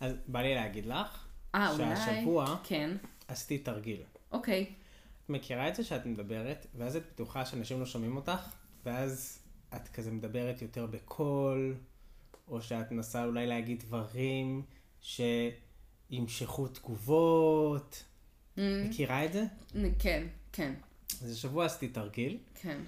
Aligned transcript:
אז 0.00 0.12
בא 0.26 0.40
לי 0.40 0.54
להגיד 0.54 0.86
לך, 0.86 1.26
אה, 1.54 1.70
אולי... 1.70 1.96
שהשבוע 1.96 2.56
כן. 2.64 2.96
עשיתי 3.28 3.58
תרגיל. 3.58 4.02
אוקיי. 4.32 4.72
את 5.24 5.30
מכירה 5.30 5.68
את 5.68 5.74
זה 5.74 5.84
שאת 5.84 6.06
מדברת, 6.06 6.66
ואז 6.74 6.96
את 6.96 7.02
בטוחה 7.12 7.44
שאנשים 7.44 7.80
לא 7.80 7.86
שומעים 7.86 8.16
אותך, 8.16 8.54
ואז 8.84 9.38
את 9.76 9.88
כזה 9.88 10.10
מדברת 10.10 10.62
יותר 10.62 10.86
בקול, 10.86 11.74
או 12.48 12.62
שאת 12.62 12.92
מנסה 12.92 13.24
אולי 13.24 13.46
להגיד 13.46 13.80
דברים 13.80 14.62
שימשכו 15.00 16.68
תגובות. 16.68 18.04
Mm, 18.56 18.60
מכירה 18.88 19.24
את 19.24 19.32
זה? 19.32 19.44
כן, 19.98 20.26
כן, 20.52 20.74
אז 21.22 21.32
השבוע 21.32 21.64
עשיתי 21.64 21.88
תרגיל, 21.88 22.38
כן. 22.54 22.80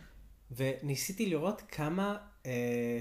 וניסיתי 0.51 1.27
לראות 1.27 1.63
כמה 1.69 2.17
אה, 2.47 3.01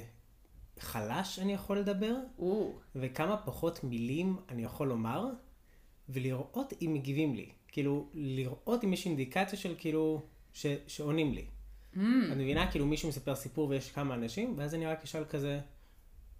חלש 0.82 1.39
אני 1.39 1.54
יכול 1.54 1.80
לדבר, 1.80 2.16
או, 2.39 2.73
וכמה 2.95 3.38
פחות 3.38 3.84
מילים 3.84 4.38
אני 4.50 4.64
יכול 4.64 4.88
לומר, 4.88 5.25
ולראות 6.09 6.73
אם 6.81 6.94
מגיבים 6.94 7.36
לי. 7.36 7.49
כאילו, 7.67 8.09
לראות 8.13 8.84
אם 8.84 8.94
יש 8.94 9.05
אינדיקציה 9.05 9.59
של 9.59 9.76
כאילו, 9.77 10.22
ש, 10.53 10.66
שעונים 10.88 11.34
לי. 11.34 11.45
mm, 11.94 11.98
את 12.31 12.38
מבינה? 12.38 12.72
כאילו 12.72 12.86
מישהו 12.86 13.09
מספר 13.09 13.36
סיפור 13.36 13.70
ויש 13.70 13.91
כמה 13.91 14.13
אנשים, 14.13 14.53
ואז 14.58 14.76
אני 14.76 14.86
רק 14.86 15.03
אשאל 15.03 15.26
כזה, 15.26 15.59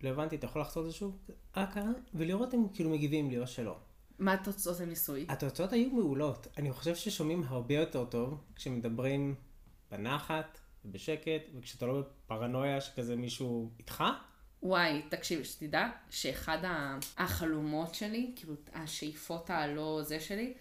לא 0.04 0.10
הבנתי, 0.10 0.36
אתה 0.36 0.46
יכול 0.46 0.62
לחזור 0.62 0.84
את 0.84 0.88
זה 0.92 0.96
שוב? 0.96 1.18
אה, 1.58 1.66
קרה? 1.66 1.92
ולראות 2.14 2.54
אם 2.54 2.68
כאילו 2.74 2.90
מגיבים 2.90 3.30
לי 3.30 3.40
או 3.40 3.48
שלא. 3.48 3.76
מה 4.20 4.38
תוצאות 4.38 4.80
הניסוי? 4.80 5.26
התוצאות 5.30 5.74
היו 5.74 5.90
מעולות. 5.90 6.48
אני 6.58 6.72
חושב 6.72 6.96
ששומעים 6.96 7.44
הרבה 7.48 7.76
יותר 7.76 8.06
טוב 8.06 8.44
כשמדברים 8.56 9.36
בנחת 9.92 10.60
ובשקט, 10.86 11.42
וכשאתה 11.56 11.86
לא 11.86 12.02
בפרנויה 12.02 12.82
שכזה 12.82 13.16
מישהו 13.16 13.70
איתך. 13.80 14.04
וואי, 14.64 15.02
תקשיב, 15.10 15.44
שתדע 15.44 15.90
שאחד 16.10 16.58
החלומות 17.18 17.96
שלי, 17.96 18.32
כאילו 18.36 18.54
השאיפות 18.74 19.50
הלא 19.50 20.02
זה 20.04 20.20
שלי, 20.20 20.54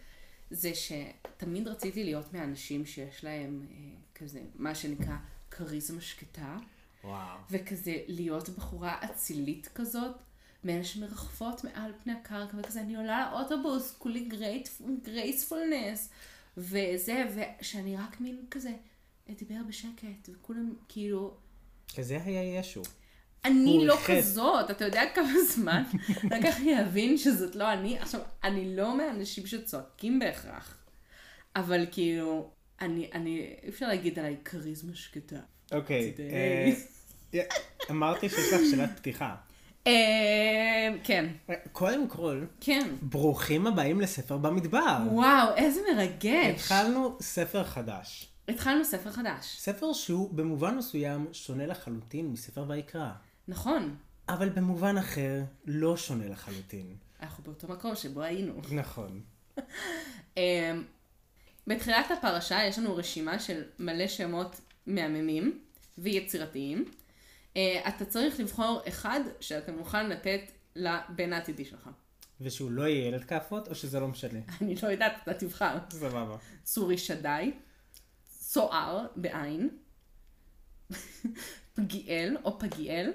זה 0.51 0.73
שתמיד 0.74 1.68
רציתי 1.68 2.04
להיות 2.04 2.32
מהאנשים 2.35 2.87
שיש 2.87 3.24
להם 3.24 3.66
אה, 3.71 3.76
כזה, 4.15 4.41
מה 4.54 4.74
שנקרא 4.74 5.16
כריזמה 5.51 6.01
שקטה, 6.01 6.57
וואו. 7.04 7.38
וכזה 7.51 7.96
להיות 8.07 8.49
בחורה 8.49 8.99
אצילית 9.04 9.69
כזאת, 9.74 10.16
מאלה 10.65 10.85
שמרחפות 10.85 11.65
מעל 11.65 11.93
פני 12.02 12.13
הקרקע, 12.13 12.57
וכזה 12.59 12.80
אני 12.80 12.96
עולה 12.96 13.30
לאוטובוס, 13.32 13.95
כולי 13.99 14.29
גרייספולנס, 15.02 16.10
וזה, 16.57 17.24
ושאני 17.60 17.96
רק 17.96 18.21
מין 18.21 18.45
כזה 18.51 18.73
אדבר 19.30 19.60
בשקט, 19.69 20.29
וכולם 20.29 20.74
כאילו... 20.88 21.35
כזה 21.96 22.23
היה 22.24 22.59
ישו. 22.59 22.82
אני 23.45 23.87
לא 23.87 23.95
איחד. 23.95 24.13
כזאת, 24.17 24.71
אתה 24.71 24.85
יודע 24.85 25.03
כמה 25.15 25.33
זמן 25.49 25.83
לקח 26.37 26.61
לי 26.61 26.75
להבין 26.75 27.19
שזאת 27.19 27.57
לא 27.57 27.73
אני. 27.73 27.99
עכשיו, 27.99 28.21
אני 28.45 28.77
לא 28.77 28.97
מהאנשים 28.97 29.47
שצועקים 29.47 30.19
בהכרח, 30.19 30.79
אבל 31.57 31.87
כאילו, 31.91 32.51
אני, 32.81 33.11
אני, 33.15 33.55
אי 33.63 33.69
אפשר 33.69 33.89
להגיד 33.89 34.19
עליי 34.19 34.37
כריזמה 34.45 34.95
שקטה. 34.95 35.37
אוקיי. 35.73 36.15
אה, 37.35 37.41
אמרתי 37.91 38.29
שיש 38.29 38.53
לך 38.53 38.61
שאלת 38.71 38.91
פתיחה. 38.97 39.35
אה, 39.87 40.95
כן, 41.05 41.27
קודם 41.73 42.09
כל, 42.09 42.45
כן. 42.61 42.89
ברוכים 43.03 43.66
הבאים 43.66 44.01
לספר 44.01 44.37
במדבר. 44.37 44.99
וואו, 45.11 45.55
איזה 45.57 45.81
מרגש. 45.95 46.55
התחלנו 46.55 47.16
ספר 47.21 47.65
חדש. 47.65 48.29
התחלנו 48.49 48.85
ספר 48.85 49.11
חדש. 49.11 49.57
ספר 49.59 49.93
שהוא 49.93 50.31
במובן 50.33 50.77
מסוים 50.77 51.27
שונה 51.33 51.66
לחלוטין 51.66 52.33
מספר 52.33 52.65
ויקרא. 52.69 53.11
נכון, 53.49 53.96
אבל 54.29 54.49
במובן 54.49 54.96
אחר 54.96 55.43
לא 55.66 55.96
שונה 55.96 56.29
לחלוטין. 56.29 56.96
אנחנו 57.21 57.45
באותו 57.45 57.68
מקום 57.68 57.96
שבו 57.96 58.23
היינו. 58.23 58.60
נכון. 58.71 59.21
אה, 60.38 60.73
בתחילת 61.66 62.10
הפרשה 62.10 62.65
יש 62.65 62.79
לנו 62.79 62.96
רשימה 62.96 63.38
של 63.38 63.63
מלא 63.79 64.09
שמות 64.09 64.60
מהממים 64.87 65.60
ויצירתיים. 65.98 66.84
אה, 67.56 67.88
אתה 67.88 68.04
צריך 68.04 68.41
לבחור 68.41 68.81
אחד 68.88 69.20
שאתה 69.41 69.72
מוכן 69.72 70.09
לתת 70.09 70.41
לבן 70.76 71.32
העתידי 71.32 71.65
שלך. 71.65 71.91
ושהוא 72.41 72.70
לא 72.70 72.82
יהיה 72.82 73.09
ילד 73.09 73.25
כאפות, 73.25 73.69
או 73.69 73.75
שזה 73.75 74.00
לא 74.00 74.09
משנה? 74.09 74.38
אני 74.60 74.75
לא 74.82 74.88
יודעת, 74.88 75.12
אתה 75.22 75.34
תבחר. 75.34 75.78
סבבה. 75.91 76.36
צורי 76.62 76.98
שדי, 76.98 77.53
צוער 78.28 79.06
בעין, 79.16 79.69
פגיאל 81.75 82.36
או 82.44 82.59
פגיאל, 82.59 83.12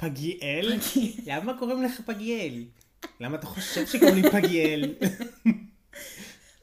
פגיאל? 0.00 0.78
למה 1.26 1.58
קוראים 1.58 1.82
לך 1.82 2.00
פגיאל? 2.00 2.64
למה 3.20 3.36
אתה 3.36 3.46
חושב 3.46 3.86
שקוראים 3.86 4.14
לי 4.14 4.30
פגיאל? 4.30 4.94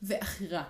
ואחירה. 0.02 0.64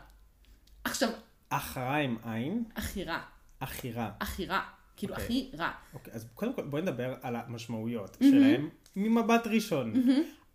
עכשיו, 0.83 1.09
אחרה 1.49 1.97
עם 1.97 2.17
עין, 2.23 2.63
אחירה, 2.73 3.21
אחירה. 3.59 4.11
אחירה, 4.19 4.61
כאילו 4.97 5.13
אוקיי. 5.13 5.25
הכי 5.25 5.49
רע. 5.57 5.71
אוקיי, 5.93 6.13
אז 6.13 6.27
קודם 6.33 6.53
כל 6.53 6.61
בואי 6.61 6.81
נדבר 6.81 7.15
על 7.21 7.35
המשמעויות 7.35 8.17
שלהם 8.23 8.69
ממבט 8.95 9.47
ראשון. 9.47 9.93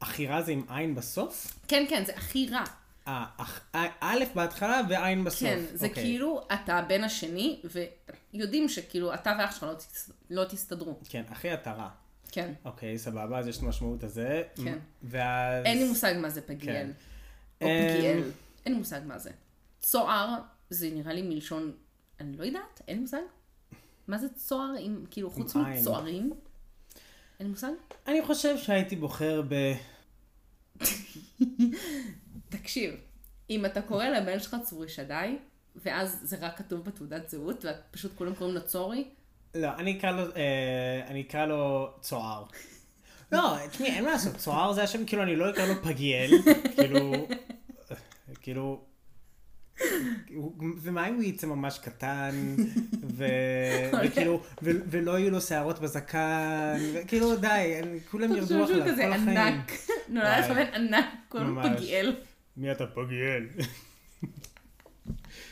אחירה 0.01 0.43
זה 0.43 0.53
עם 0.53 0.63
עין 0.69 0.95
בסוף? 0.95 1.61
כן, 1.69 1.85
כן, 1.89 2.05
זה 2.07 2.13
הכי 2.17 2.49
רע. 2.49 2.65
א' 3.07 4.25
בהתחלה 4.35 4.81
ועין 4.89 5.25
בסוף. 5.25 5.41
כן, 5.41 5.61
זה 5.75 5.87
אוקיי. 5.87 6.03
כאילו 6.03 6.47
אתה 6.55 6.79
הבן 6.79 7.05
השני, 7.05 7.61
ויודעים 8.35 8.69
שכאילו 8.69 9.15
אתה 9.15 9.37
ואח 9.39 9.55
שלך 9.55 9.63
לא, 9.63 9.75
תס... 9.75 10.11
לא 10.31 10.45
תסתדרו. 10.45 10.99
כן, 11.09 11.23
אחי 11.33 11.55
אתה 11.55 11.73
רע. 11.73 11.89
כן. 12.31 12.53
אוקיי, 12.65 12.99
סבבה, 12.99 13.39
אז 13.39 13.49
יש 13.49 13.59
את 13.59 13.63
המשמעות 13.63 14.05
הזה. 14.05 14.43
כן. 14.65 14.79
ואז... 15.03 15.65
אין 15.65 15.79
לי 15.79 15.89
מושג 15.89 16.15
מה 16.21 16.31
זה 16.31 16.41
פגיאל. 16.41 16.75
כן. 16.75 16.91
או 17.63 17.69
אמ, 17.69 17.97
פגיאל. 17.97 18.23
אין 18.67 18.73
לי 18.73 18.79
מושג 18.79 19.01
מה 19.07 19.19
זה. 19.19 19.31
צוער, 19.81 20.39
זה 20.71 20.91
נראה 20.91 21.13
לי 21.13 21.23
מלשון, 21.23 21.73
אני 22.21 22.37
לא 22.37 22.45
יודעת, 22.45 22.83
אין 22.89 22.97
לי 22.97 23.03
מושג. 23.03 23.23
מה 24.09 24.19
זה 24.19 24.29
צוער, 24.29 24.75
עם, 24.81 25.05
כאילו, 25.11 25.31
חוץ. 25.31 25.57
מצוערים? 25.57 26.33
אין 27.39 27.47
לי 27.47 27.51
מושג. 27.51 27.73
אני 28.07 28.23
חושב 28.23 28.59
שהייתי 28.59 28.97
בוחר 28.97 29.43
ב... 29.49 29.73
תקשיב, 32.53 32.95
אם 33.51 33.67
אתה 33.67 33.83
קורא 33.83 34.07
לבן 34.07 34.41
שלך 34.41 34.57
צורי 34.65 34.89
שדי, 34.89 35.37
ואז 35.77 36.19
זה 36.23 36.37
רק 36.41 36.59
כתוב 36.59 36.85
בתעודת 36.85 37.31
זהות, 37.31 37.65
ופשוט 37.65 38.13
כולם 38.17 38.35
קוראים 38.35 38.55
לו 38.55 38.67
צורי, 38.67 39.05
לא, 39.55 39.69
אני 39.79 39.99
אקרא 39.99 40.11
לו, 40.11 40.23
אה, 40.37 41.07
אני 41.07 41.21
אקרא 41.21 41.47
לו 41.47 41.91
צוער. 42.01 42.45
לא, 43.33 43.57
תשמעי, 43.71 43.91
אין 43.91 44.05
מה 44.05 44.11
לעשות, 44.11 44.37
צוער 44.37 44.73
זה 44.73 44.83
השם, 44.83 45.07
כאילו, 45.07 45.23
אני 45.23 45.37
לא 45.37 45.51
אקרא 45.51 45.67
לו 45.67 45.75
פגיאל, 45.83 46.31
כאילו, 46.77 47.27
כאילו, 48.43 48.83
ומה 50.83 51.09
אם 51.09 51.15
הוא 51.15 51.23
יצא 51.23 51.47
ממש 51.47 51.79
קטן, 51.79 52.57
ו... 53.03 53.25
וכאילו, 54.05 54.43
ו... 54.63 54.71
ולא 54.91 55.19
יהיו 55.19 55.31
לו 55.31 55.41
שערות 55.41 55.79
בזקן, 55.79 56.79
וכאילו, 56.95 57.37
די, 57.37 57.81
כולם 58.11 58.37
ירדו 58.37 58.47
תחשוב 58.47 58.67
שהוא 58.67 58.79
אחריו 58.79 58.93
כזה 58.93 59.03
כל 59.03 59.13
החיים. 59.13 59.37
ענק, 59.37 59.73
נולד 60.09 60.45
לך 60.51 60.75
ענק, 60.75 61.07
קוראים 61.29 61.59
לו. 61.59 61.63
פגיאל. 61.63 62.17
מי 62.57 62.73
אתה 62.73 62.87
פגיאל? 62.87 63.47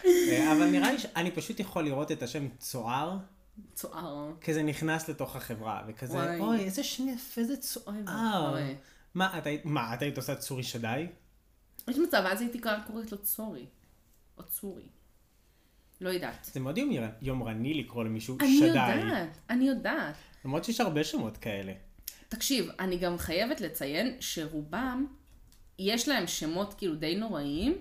אה, 0.04 0.52
אבל 0.52 0.66
נראה 0.66 0.92
לי 0.92 0.98
שאני 0.98 1.30
פשוט 1.30 1.60
יכול 1.60 1.84
לראות 1.84 2.12
את 2.12 2.22
השם 2.22 2.48
צוער, 2.58 3.18
צוער. 3.74 4.32
כזה 4.40 4.62
נכנס 4.62 5.08
לתוך 5.08 5.36
החברה, 5.36 5.82
וכזה, 5.88 6.14
וואי. 6.18 6.40
אוי, 6.40 6.60
איזה 6.60 6.84
שם 6.84 7.08
יפה 7.08 7.44
זה 7.44 7.52
אוי 7.86 8.02
צוער. 8.04 8.56
מה, 9.14 9.38
את 9.38 9.46
היית- 9.46 9.64
מה, 9.64 9.94
את 9.94 10.02
היית 10.02 10.16
עושה 10.16 10.34
צורי 10.34 10.62
שדי? 10.62 11.06
יש 11.88 11.98
מצב, 11.98 12.22
אז 12.26 12.40
הייתי 12.40 12.60
קוראת 12.86 13.12
לו 13.12 13.18
צורי. 13.22 13.66
או 14.38 14.42
צורי. 14.42 14.88
לא 16.00 16.08
יודעת. 16.08 16.50
זה 16.52 16.60
מאוד 16.60 16.78
יומר- 16.78 17.08
יומרני 17.22 17.74
לקרוא 17.74 18.04
למישהו 18.04 18.36
אני 18.40 18.56
שדי. 18.58 18.66
יודעת, 18.66 19.38
אני 19.50 19.68
יודעת. 19.68 20.14
למרות 20.44 20.64
שיש 20.64 20.80
הרבה 20.80 21.04
שמות 21.04 21.36
כאלה. 21.36 21.72
תקשיב, 22.28 22.68
אני 22.80 22.98
גם 22.98 23.18
חייבת 23.18 23.60
לציין 23.60 24.16
שרובם, 24.20 25.06
יש 25.80 26.08
להם 26.08 26.26
שמות 26.26 26.74
כאילו 26.74 26.94
די 26.94 27.16
נוראיים, 27.16 27.78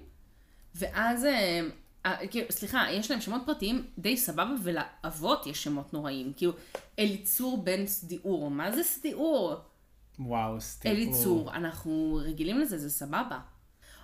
ואז, 0.76 1.26
אה, 1.26 1.62
אה, 2.06 2.28
כאילו, 2.28 2.46
סליחה, 2.52 2.86
יש 2.92 3.12
להם 3.12 3.22
שמות 3.22 3.42
פרטיים 3.46 3.88
די 3.98 4.18
סבבה, 4.18 4.54
ולאבות 4.64 5.48
יש 5.48 5.64
שמות 5.64 5.94
נוראיים. 5.94 6.34
כאילו, 6.38 6.52
אליצור 7.00 7.64
בן 7.64 7.88
סדיעור, 7.88 8.52
מה 8.52 8.72
זה 8.72 8.84
סדיעור? 8.84 9.56
וואו, 10.20 10.62
סטיפור. 10.62 10.98
אליצור, 10.98 11.54
אנחנו 11.54 12.20
רגילים 12.24 12.60
לזה, 12.60 12.78
זה 12.78 12.90
סבבה. 12.90 13.40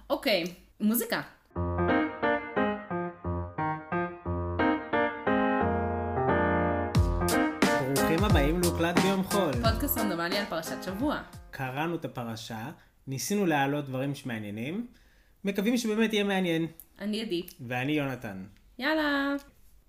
אוקיי, 0.10 0.44
מוזיקה. 0.80 1.22
ברוכים 7.96 8.24
הבאים 8.24 8.62
להוקלט 8.62 9.00
ביום 9.00 9.24
חול. 9.24 9.54
פודקאסט 9.54 9.98
רנדומלי 9.98 10.38
על 10.38 10.46
פרשת 10.46 10.84
שבוע. 10.84 11.22
קראנו 11.52 11.96
את 11.96 12.06
הפרשה, 12.06 12.70
ניסינו 13.08 13.46
להעלות 13.46 13.86
דברים 13.86 14.16
שמעניינים, 14.16 14.88
מקווים 15.44 15.78
שבאמת 15.78 16.14
יהיה 16.14 16.24
מעניין. 16.24 16.68
אני 17.00 17.22
עדי. 17.22 17.44
ואני 17.68 17.92
יונתן. 17.92 18.46
יאללה. 18.80 19.36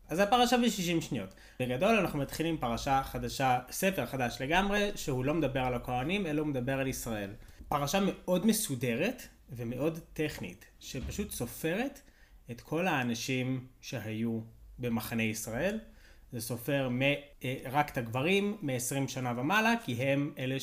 אז 0.09 0.19
הפרשה 0.19 0.57
ב-60 0.57 1.01
שניות. 1.01 1.35
בגדול 1.61 1.97
אנחנו 1.97 2.19
מתחילים 2.19 2.59
פרשה 2.59 3.03
חדשה, 3.03 3.59
ספר 3.71 4.07
חדש 4.07 4.37
לגמרי, 4.41 4.91
שהוא 4.95 5.25
לא 5.25 5.35
מדבר 5.35 5.61
על 5.61 5.75
הכהנים, 5.75 6.27
אלא 6.27 6.41
הוא 6.41 6.49
מדבר 6.49 6.79
על 6.81 6.87
ישראל. 6.87 7.31
פרשה 7.69 7.99
מאוד 8.01 8.47
מסודרת 8.47 9.23
ומאוד 9.51 10.01
טכנית, 10.13 10.65
שפשוט 10.81 11.31
סופרת 11.31 12.01
את 12.51 12.61
כל 12.61 12.87
האנשים 12.87 13.67
שהיו 13.81 14.41
במחנה 14.79 15.23
ישראל. 15.23 15.79
זה 16.33 16.41
סופר 16.41 16.89
מ, 16.89 17.03
אה, 17.03 17.57
רק 17.71 17.91
את 17.91 17.99
הגברים 17.99 18.57
מ-20 18.63 19.09
שנה 19.09 19.33
ומעלה, 19.37 19.75
כי 19.85 19.93
הם 19.93 20.33
אלה 20.39 20.61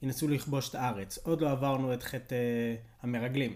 שינסו 0.00 0.28
לכבוש 0.28 0.68
את 0.68 0.74
הארץ. 0.74 1.18
עוד 1.22 1.40
לא 1.40 1.50
עברנו 1.50 1.94
את 1.94 2.02
חטא 2.02 2.34
אה, 2.34 2.74
המרגלים. 3.02 3.54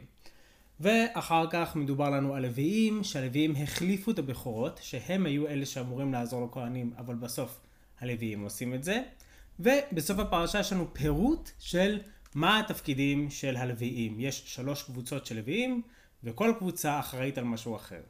ואחר 0.81 1.47
כך 1.51 1.77
מדובר 1.77 2.11
לנו 2.11 2.35
על 2.35 2.43
לוויים, 2.43 3.05
שהלוויים 3.05 3.55
החליפו 3.57 4.11
את 4.11 4.19
הבכורות, 4.19 4.81
שהם 4.83 5.27
היו 5.27 5.49
אלה 5.49 5.67
שאמורים 5.67 6.13
לעזור 6.13 6.47
לכהנים, 6.47 6.93
אבל 6.99 7.15
בסוף 7.15 7.61
הלוויים 8.01 8.43
עושים 8.43 8.75
את 8.75 8.85
זה. 8.85 9.03
ובסוף 9.61 10.19
הפרשה 10.19 10.61
יש 10.61 10.73
לנו 10.73 10.95
פירוט 10.95 11.51
של 11.59 12.01
מה 12.35 12.59
התפקידים 12.59 13.31
של 13.31 13.57
הלוויים. 13.57 14.21
יש 14.21 14.43
שלוש 14.47 14.83
קבוצות 14.83 15.27
של 15.27 15.37
לוויים, 15.37 15.83
וכל 16.25 16.53
קבוצה 16.59 17.01
אחראית 17.01 17.39
על 17.39 17.45
משהו 17.45 17.77
אחר. 17.77 18.01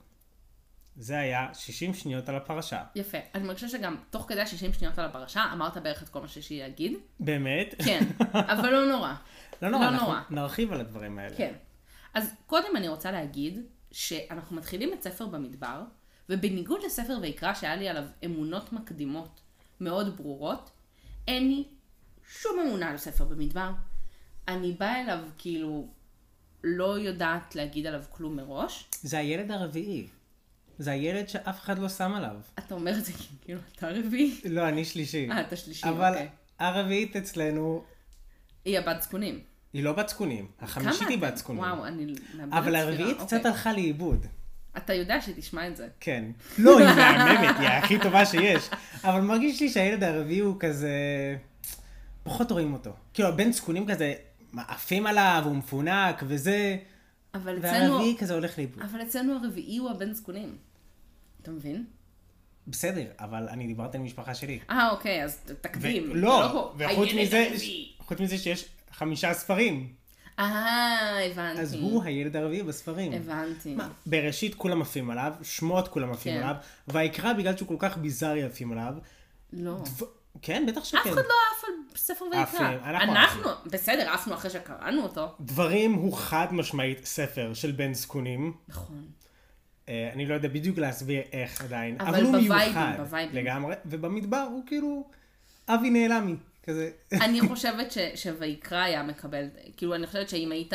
זה 0.96 1.18
היה 1.18 1.48
60 1.54 1.94
שניות 1.94 2.28
על 2.28 2.36
הפרשה. 2.36 2.82
יפה. 2.94 3.18
אני 3.34 3.44
מרגישה 3.44 3.68
שגם 3.68 3.96
תוך 4.10 4.24
כדי 4.28 4.40
ה-60 4.40 4.78
שניות 4.78 4.98
על 4.98 5.04
הפרשה, 5.04 5.44
אמרת 5.52 5.76
בערך 5.76 6.02
את 6.02 6.08
כל 6.08 6.20
מה 6.20 6.28
שיש 6.28 6.50
לי 6.50 6.58
להגיד. 6.58 6.92
באמת? 7.20 7.74
כן, 7.84 8.04
אבל 8.32 8.70
לא 8.70 8.86
נורא. 8.86 9.14
לא 9.62 9.68
נורא, 9.68 9.84
לא 9.84 9.88
אנחנו 9.88 10.06
נורא. 10.06 10.20
נרחיב 10.30 10.72
על 10.72 10.80
הדברים 10.80 11.18
האלה. 11.18 11.36
כן. 11.36 11.52
אז 12.14 12.34
קודם 12.46 12.76
אני 12.76 12.88
רוצה 12.88 13.10
להגיד 13.10 13.60
שאנחנו 13.90 14.56
מתחילים 14.56 14.92
את 14.92 15.02
ספר 15.02 15.26
במדבר, 15.26 15.82
ובניגוד 16.28 16.80
לספר 16.86 17.18
ויקרא 17.22 17.54
שהיה 17.54 17.76
לי 17.76 17.88
עליו 17.88 18.04
אמונות 18.24 18.72
מקדימות 18.72 19.40
מאוד 19.80 20.16
ברורות, 20.16 20.70
אין 21.28 21.48
לי 21.48 21.64
שום 22.28 22.60
אמונה 22.66 22.90
על 22.90 22.96
ספר 22.96 23.24
במדבר. 23.24 23.70
אני 24.48 24.72
באה 24.72 25.00
אליו 25.00 25.18
כאילו 25.38 25.88
לא 26.64 26.98
יודעת 26.98 27.56
להגיד 27.56 27.86
עליו 27.86 28.02
כלום 28.10 28.36
מראש. 28.36 28.88
זה 29.02 29.18
הילד 29.18 29.50
הרביעי. 29.50 30.08
זה 30.82 30.90
הילד 30.90 31.28
שאף 31.28 31.60
אחד 31.60 31.78
לא 31.78 31.88
שם 31.88 32.14
עליו. 32.14 32.36
אתה 32.58 32.74
אומר 32.74 32.98
את 32.98 33.04
זה 33.04 33.12
כאילו 33.42 33.60
אתה 33.76 33.88
רביעי. 33.90 34.40
לא, 34.44 34.68
אני 34.68 34.84
שלישי. 34.84 35.30
אה, 35.30 35.40
אתה 35.40 35.56
שלישי, 35.56 35.88
אבל 35.88 36.12
אוקיי. 36.12 36.28
הרביעית 36.58 37.16
אצלנו, 37.16 37.82
היא 38.64 38.78
הבת 38.78 39.02
זקונים. 39.02 39.40
היא 39.72 39.84
לא 39.84 39.92
בת 39.92 40.08
זקונים. 40.08 40.46
החמישית 40.60 41.08
היא 41.08 41.18
בת 41.18 41.36
זקונים. 41.36 41.62
וואו, 41.62 41.86
אני 41.86 42.14
אבל 42.50 42.74
הרביעית 42.74 43.20
אוקיי. 43.20 43.26
קצת 43.26 43.46
הלכה 43.46 43.72
לאיבוד. 43.72 44.26
אתה 44.76 44.94
יודע 44.94 45.20
שתשמע 45.20 45.68
את 45.68 45.76
זה. 45.76 45.88
כן. 46.00 46.24
לא, 46.58 46.78
היא 46.78 46.86
מהממת, 46.86 47.56
היא 47.58 47.68
הכי 47.68 47.98
טובה 47.98 48.26
שיש. 48.26 48.68
אבל 49.04 49.20
מרגיש 49.20 49.60
לי 49.60 49.68
שהילד 49.68 50.04
הרביעי 50.04 50.38
הוא 50.38 50.56
כזה... 50.60 50.90
פחות 52.22 52.50
רואים 52.50 52.72
אותו. 52.72 52.90
כאילו, 53.14 53.28
הבן 53.28 53.52
זקונים 53.52 53.86
כזה, 53.86 54.14
עפים 54.56 55.06
עליו, 55.06 55.42
הוא 55.44 55.56
מפונק 55.56 56.22
וזה, 56.26 56.76
אבל 57.34 57.58
אצלנו, 57.58 57.92
והרביעי 57.92 58.16
כזה 58.18 58.34
הולך 58.34 58.58
לאיבוד. 58.58 58.82
אבל 58.82 59.02
אצלנו 59.02 59.32
הרביעי 59.32 59.76
הוא 59.76 59.90
הבן 59.90 60.12
זקונים. 60.12 60.56
אתה 61.42 61.50
מבין? 61.50 61.84
בסדר, 62.66 63.04
אבל 63.18 63.48
אני 63.48 63.66
דיברתי 63.66 63.96
על 63.96 64.02
המשפחה 64.02 64.34
שלי. 64.34 64.58
אה, 64.70 64.90
אוקיי, 64.90 65.24
אז 65.24 65.40
תקדים. 65.60 66.10
ו- 66.10 66.14
לא, 66.14 66.48
פה, 66.52 66.74
וחוץ 66.78 67.08
מזה. 67.16 67.48
חוץ 67.98 68.20
מזה 68.20 68.38
שיש 68.38 68.64
חמישה 68.92 69.34
ספרים. 69.34 69.92
אה, 70.38 71.26
הבנתי. 71.26 71.60
אז 71.60 71.74
הוא 71.74 72.02
הילד 72.02 72.36
הרביעי 72.36 72.62
בספרים. 72.62 73.12
הבנתי. 73.12 73.74
מה, 73.74 73.88
בראשית 74.06 74.54
כולם 74.54 74.82
עפים 74.82 75.10
עליו, 75.10 75.32
שמות 75.42 75.88
כולם 75.88 76.10
עפים 76.12 76.32
כן. 76.34 76.42
עליו, 76.42 76.54
ויקרא 76.88 77.32
בגלל 77.32 77.56
שהוא 77.56 77.68
כל 77.68 77.76
כך 77.78 77.98
ביזארי 77.98 78.42
עפים 78.42 78.72
עליו. 78.72 78.94
לא. 79.52 79.70
ו- 79.70 80.04
כן, 80.42 80.64
בטח 80.68 80.78
אף 80.78 80.86
שכן. 80.86 80.98
אחד 80.98 81.16
לא 81.16 81.22
עף 81.22 81.64
על 81.64 81.96
ספר 81.96 82.24
ויקרא. 82.24 82.74
אנחנו 82.84 83.12
אנחנו, 83.12 83.50
בסדר, 83.66 84.10
עפנו 84.12 84.34
אחרי 84.34 84.50
שקראנו 84.50 85.02
אותו. 85.02 85.34
דברים 85.40 85.92
הוא 85.92 86.16
חד 86.16 86.46
משמעית 86.50 87.04
ספר 87.04 87.54
של 87.54 87.72
בן 87.72 87.94
זקונים. 87.94 88.54
נכון. 88.68 89.06
אה, 89.92 90.10
אני 90.12 90.26
לא 90.26 90.34
יודע 90.34 90.48
בדיוק 90.48 90.78
להסביר 90.78 91.22
איך 91.32 91.60
עדיין, 91.64 92.00
אבל 92.00 92.08
אבל 92.08 92.24
הוא 92.24 92.36
מיוחד 92.36 92.94
בווייבים. 92.98 93.36
לגמרי, 93.44 93.74
ובמדבר 93.86 94.46
הוא 94.50 94.62
כאילו 94.66 95.08
אבי 95.68 95.90
נעלמי, 95.90 96.34
כזה. 96.62 96.90
אני 97.12 97.40
חושבת 97.48 97.92
ש- 97.92 97.98
שויקרא 98.14 98.78
היה 98.78 99.02
מקבל, 99.02 99.44
כאילו, 99.76 99.94
אני 99.94 100.06
חושבת 100.06 100.28
שאם 100.28 100.52
היית 100.52 100.72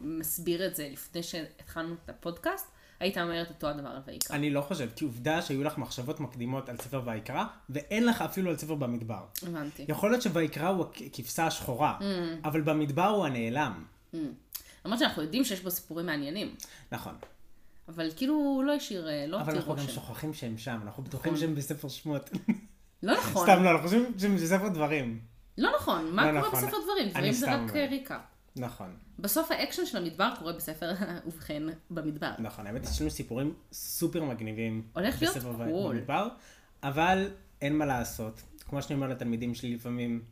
מסביר 0.00 0.66
את 0.66 0.76
זה 0.76 0.88
לפני 0.92 1.22
שהתחלנו 1.22 1.94
את 2.04 2.10
הפודקאסט, 2.10 2.66
היית 3.00 3.18
אומר 3.18 3.42
את 3.42 3.48
אותו 3.48 3.68
הדבר 3.68 3.88
על 3.88 4.00
ויקרא. 4.06 4.36
אני 4.36 4.50
לא 4.50 4.60
חושב, 4.60 4.88
כי 4.96 5.04
עובדה 5.04 5.42
שהיו 5.42 5.64
לך 5.64 5.78
מחשבות 5.78 6.20
מקדימות 6.20 6.68
על 6.68 6.76
ספר 6.76 7.02
ויקרא, 7.04 7.44
ואין 7.70 8.06
לך 8.06 8.22
אפילו 8.22 8.50
על 8.50 8.56
ספר 8.56 8.74
במדבר. 8.74 9.24
הבנתי. 9.42 9.84
יכול 9.88 10.10
להיות 10.10 10.22
שויקרא 10.22 10.68
הוא 10.68 10.84
הכבשה 11.06 11.46
השחורה, 11.46 11.98
Mm. 12.00 12.04
אבל 12.44 12.60
במדבר 12.60 13.06
הוא 13.06 13.26
הנעלם. 13.26 13.84
למרות 14.84 14.98
שאנחנו 14.98 15.22
יודעים 15.22 15.44
שיש 15.44 15.60
בו 15.60 15.70
סיפורים 15.70 16.06
מעניינים, 16.06 16.54
נכון. 16.92 17.14
אבל 17.94 18.10
כאילו 18.16 18.34
הוא 18.34 18.64
לא 18.64 18.72
השאיר, 18.72 19.08
אה, 19.08 19.26
לא 19.26 19.36
אבל 19.36 19.44
הותיר 19.44 19.56
אנחנו 19.56 19.74
גם 19.74 19.80
רושם. 19.80 19.92
שוכחים 19.94 20.34
שהם 20.34 20.58
שם, 20.58 20.80
אנחנו 20.82 21.02
בטוחים 21.02 21.32
נכון. 21.32 21.40
שהם 21.46 21.54
בספר 21.54 21.88
שמות. 21.88 22.30
לא 23.02 23.12
נכון. 23.12 23.42
סתם 23.42 23.62
לא, 23.62 23.70
אנחנו 23.70 23.88
חושבים 23.88 24.04
שהם 24.18 24.36
בספר 24.36 24.68
דברים. 24.68 25.20
לא 25.58 25.70
נכון, 25.76 26.10
מה 26.14 26.32
לא 26.32 26.40
קורה 26.40 26.52
נכון. 26.52 26.64
בספר 26.64 26.76
דברים? 26.84 27.08
דברים 27.08 27.32
זה 27.32 27.54
רק 27.54 27.60
אומר. 27.60 27.76
אה, 27.76 27.86
ריקה. 27.86 28.20
נכון, 28.56 28.96
בסוף 29.18 29.50
האקשן 29.50 29.86
של 29.86 29.98
המדבר 29.98 30.30
קורה 30.38 30.52
בספר 30.52 30.92
ובכן 31.26 31.62
במדבר. 31.90 32.30
נכון. 32.38 32.66
האמת, 32.66 32.84
יש 32.84 33.00
לנו 33.00 33.10
סיפורים 33.10 33.54
סופר 33.72 34.24
מגניבים. 34.24 34.82
הולך 34.92 35.22
להיות 35.22 35.36
קול. 35.70 36.00
אבל 36.82 37.30
אין 37.60 37.76
מה 37.76 37.86
לעשות. 37.86 38.42
כמו 38.68 38.82
שאני 38.82 38.94
אומר 38.94 39.08
לתלמידים 39.08 39.54
שלי 39.54 39.74
לפעמים, 39.74 40.22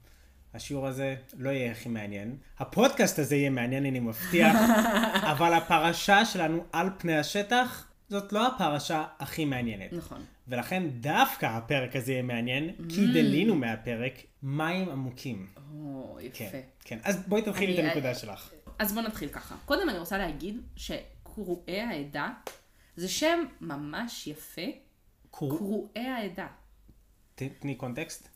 השיעור 0.54 0.86
הזה 0.86 1.16
לא 1.38 1.50
יהיה 1.50 1.72
הכי 1.72 1.88
מעניין. 1.88 2.36
הפודקאסט 2.58 3.18
הזה 3.18 3.36
יהיה 3.36 3.50
מעניין, 3.50 3.86
אני 3.86 4.00
מבטיח, 4.00 4.56
אבל 5.32 5.54
הפרשה 5.54 6.24
שלנו 6.24 6.64
על 6.72 6.90
פני 6.98 7.18
השטח, 7.18 7.88
זאת 8.08 8.32
לא 8.32 8.46
הפרשה 8.46 9.04
הכי 9.18 9.44
מעניינת. 9.44 9.92
נכון. 9.92 10.24
ולכן 10.48 10.88
דווקא 10.88 11.46
הפרק 11.46 11.96
הזה 11.96 12.12
יהיה 12.12 12.22
מעניין, 12.22 12.70
כי 12.88 13.04
Mm. 13.04 13.12
דלינו 13.14 13.54
מהפרק 13.54 14.12
מים 14.42 14.88
עמוקים. 14.88 15.46
או, 15.74 16.18
יפה. 16.22 16.38
כן, 16.38 16.60
כן. 16.84 16.98
אז 17.04 17.22
בואי 17.26 17.42
תתחילי 17.42 17.74
את 17.74 17.78
אני- 17.78 17.88
הנקודה 17.88 18.14
שלך. 18.14 18.50
אז 18.78 18.92
בוא 18.92 19.02
נתחיל 19.02 19.28
ככה. 19.28 19.54
קודם 19.64 19.88
אני 19.88 19.98
רוצה 19.98 20.18
להגיד 20.18 20.60
שקרועי 20.76 21.80
העדה 21.80 22.28
זה 22.96 23.08
שם 23.08 23.44
ממש 23.60 24.26
יפה, 24.26 24.62
קרועי 25.30 25.78
העדה. 26.08 26.46
תני 27.34 27.74
קונטקסט. 27.74 28.28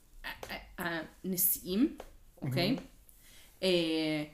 הנשיאים, 0.79 1.97
אוקיי? 2.43 2.77
אה, 3.63 4.25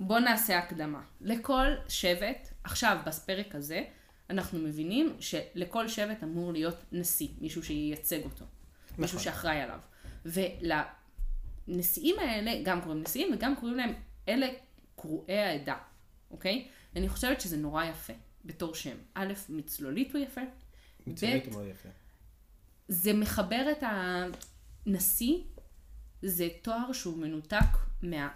בוא 0.00 0.18
נעשה 0.18 0.58
הקדמה. 0.58 1.02
לכל 1.20 1.66
שבט, 1.88 2.48
עכשיו 2.64 2.98
בפרק 3.06 3.54
הזה, 3.54 3.84
אנחנו 4.30 4.58
מבינים 4.58 5.16
שלכל 5.20 5.88
שבט 5.88 6.22
אמור 6.22 6.52
להיות 6.52 6.76
נשיא, 6.92 7.28
מישהו 7.40 7.62
שייצג 7.62 8.24
אותו, 8.24 8.44
מישהו 8.98 9.20
שאחראי 9.20 9.60
עליו. 9.60 9.78
ולנשיאים 10.24 12.18
האלה 12.18 12.52
גם 12.64 12.80
קוראים 12.82 13.02
נשיאים 13.02 13.34
וגם 13.34 13.56
קוראים 13.56 13.76
להם, 13.76 13.94
אלה 14.28 14.46
קרועי 14.96 15.38
העדה, 15.38 15.76
אוקיי? 16.30 16.68
אני 16.96 17.08
חושבת 17.08 17.40
שזה 17.40 17.56
נורא 17.56 17.84
יפה, 17.84 18.12
בתור 18.44 18.74
שם. 18.74 18.96
א', 19.14 19.32
מצלולית 19.48 20.14
הוא 20.14 20.22
יפה. 20.22 20.40
ב', 21.06 21.24
הוא 21.46 21.52
מאוד 21.52 21.66
יפה. 21.66 21.88
זה 22.92 23.12
מחבר 23.12 23.66
את 23.72 23.84
הנשיא, 24.86 25.38
זה 26.22 26.48
תואר 26.62 26.92
שהוא 26.92 27.18
מנותק 27.18 27.76
מה... 28.02 28.28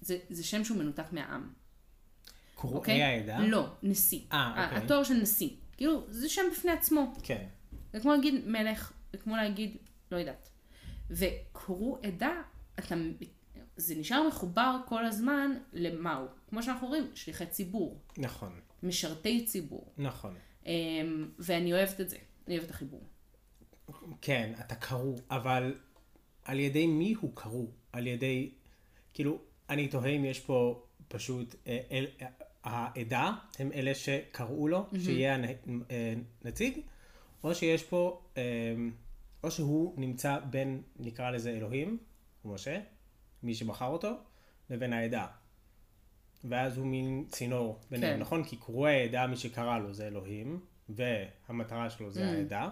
זה, 0.00 0.18
זה 0.30 0.44
שם 0.44 0.64
שהוא 0.64 0.78
מנותק 0.78 1.12
מהעם, 1.12 1.52
קרועי 2.54 2.76
אוקיי? 2.76 3.02
העדה? 3.02 3.38
לא, 3.38 3.66
נשיא. 3.82 4.20
אה, 4.32 4.64
אוקיי. 4.64 4.78
התואר 4.78 5.04
של 5.04 5.14
נשיא. 5.14 5.50
כאילו, 5.76 6.06
זה 6.08 6.28
שם 6.28 6.42
בפני 6.52 6.70
עצמו. 6.70 7.12
כן. 7.22 7.46
זה 7.92 8.00
כמו 8.00 8.12
להגיד 8.12 8.46
מלך, 8.46 8.92
זה 9.12 9.18
כמו 9.18 9.36
להגיד, 9.36 9.76
לא 10.12 10.16
יודעת. 10.16 10.48
וקרו 11.10 11.98
עדה, 12.02 12.42
אתה, 12.78 12.94
זה 13.76 13.94
נשאר 13.94 14.28
מחובר 14.28 14.76
כל 14.86 15.04
הזמן 15.04 15.50
למה 15.72 16.14
הוא. 16.14 16.28
כמו 16.50 16.62
שאנחנו 16.62 16.88
רואים, 16.88 17.10
שליחי 17.14 17.46
ציבור, 17.46 18.00
נכון, 18.18 18.60
משרתי 18.82 19.44
ציבור. 19.46 19.92
נכון. 19.98 20.34
אמ, 20.66 21.30
ואני 21.38 21.72
אוהבת 21.72 22.00
את 22.00 22.10
זה, 22.10 22.16
אני 22.46 22.54
אוהבת 22.54 22.70
את 22.70 22.74
החיבור. 22.74 23.02
כן, 24.20 24.52
אתה 24.60 24.74
קרוא, 24.74 25.18
אבל 25.30 25.74
על 26.44 26.60
ידי 26.60 26.86
מי 26.86 27.14
הוא 27.20 27.30
קרוא? 27.34 27.66
על 27.92 28.06
ידי, 28.06 28.50
כאילו, 29.14 29.38
אני 29.70 29.88
תוהה 29.88 30.10
אם 30.10 30.24
יש 30.24 30.40
פה 30.40 30.82
פשוט, 31.08 31.54
אה, 31.66 31.80
אל, 31.90 32.06
אה, 32.22 32.26
העדה 32.64 33.32
הם 33.58 33.72
אלה 33.72 33.94
שקראו 33.94 34.68
לו 34.68 34.86
שיהיה 35.04 35.34
הנ- 35.34 35.82
אה, 35.90 36.14
נציג, 36.44 36.78
או 37.44 37.54
שיש 37.54 37.82
פה, 37.82 38.22
אה, 38.36 38.42
או 39.42 39.50
שהוא 39.50 39.94
נמצא 40.00 40.38
בין, 40.50 40.82
נקרא 40.98 41.30
לזה 41.30 41.50
אלוהים, 41.50 41.98
הוא 42.42 42.54
משה, 42.54 42.80
מי 43.42 43.54
שבחר 43.54 43.86
אותו, 43.86 44.10
לבין 44.70 44.92
העדה. 44.92 45.26
ואז 46.44 46.78
הוא 46.78 46.86
מין 46.86 47.24
צינור 47.28 47.80
ביניהם, 47.90 48.14
כן. 48.14 48.20
נכון? 48.20 48.44
כי 48.44 48.56
קרואי 48.56 48.92
העדה, 48.92 49.26
מי 49.26 49.36
שקרא 49.36 49.78
לו 49.78 49.92
זה 49.94 50.06
אלוהים, 50.06 50.60
והמטרה 50.88 51.90
שלו 51.90 52.10
זה 52.10 52.30
העדה, 52.30 52.68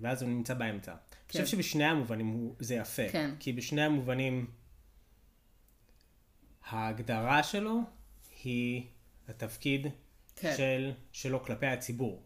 ואז 0.00 0.22
הוא 0.22 0.30
נמצא 0.30 0.54
באמצע. 0.54 0.92
אני 0.92 1.28
חושב 1.28 1.46
שבשני 1.46 1.84
המובנים 1.84 2.26
הוא, 2.26 2.54
זה 2.58 2.74
יפה. 2.74 3.08
כן. 3.12 3.30
כי 3.38 3.52
בשני 3.52 3.82
המובנים 3.82 4.46
ההגדרה 6.64 7.42
שלו 7.42 7.80
היא 8.44 8.82
התפקיד 9.28 9.86
כן. 10.36 10.54
של, 10.56 10.92
שלו 11.12 11.44
כלפי 11.44 11.66
הציבור. 11.66 12.22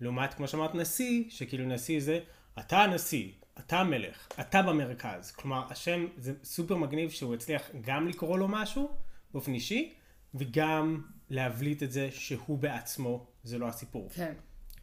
לעומת, 0.00 0.34
כמו 0.34 0.48
שאמרת, 0.48 0.74
נשיא, 0.74 1.24
שכאילו 1.28 1.66
נשיא 1.66 2.00
זה, 2.00 2.20
אתה 2.58 2.82
הנשיא, 2.82 3.32
אתה 3.58 3.80
המלך, 3.80 4.28
אתה 4.40 4.62
במרכז. 4.62 5.30
כלומר, 5.30 5.66
השם 5.70 6.06
זה 6.16 6.32
סופר 6.44 6.76
מגניב 6.76 7.10
שהוא 7.10 7.34
הצליח 7.34 7.70
גם 7.80 8.08
לקרוא 8.08 8.38
לו 8.38 8.48
משהו 8.48 8.96
באופן 9.32 9.54
אישי, 9.54 9.94
וגם 10.34 11.02
להבליט 11.30 11.82
את 11.82 11.92
זה 11.92 12.08
שהוא 12.12 12.58
בעצמו, 12.58 13.26
זה 13.44 13.58
לא 13.58 13.68
הסיפור. 13.68 14.08
כן. 14.14 14.32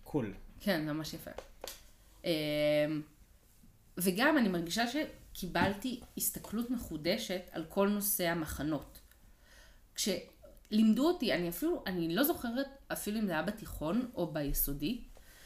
קול. 0.03 0.33
כן, 0.59 0.85
ממש 0.89 1.13
יפה. 1.13 1.31
אמ, 2.25 3.01
וגם 3.97 4.37
אני 4.37 4.49
מרגישה 4.49 4.83
שקיבלתי 4.87 5.99
הסתכלות 6.17 6.71
מחודשת 6.71 7.41
על 7.51 7.65
כל 7.69 7.89
נושא 7.89 8.29
המחנות. 8.29 8.99
כשלימדו 9.95 11.07
אותי, 11.07 11.33
אני 11.33 11.49
אפילו, 11.49 11.83
אני 11.87 12.15
לא 12.15 12.23
זוכרת 12.23 12.67
אפילו 12.91 13.19
אם 13.19 13.25
זה 13.25 13.31
היה 13.31 13.41
בתיכון 13.41 14.09
או 14.15 14.33
ביסודי, 14.33 15.01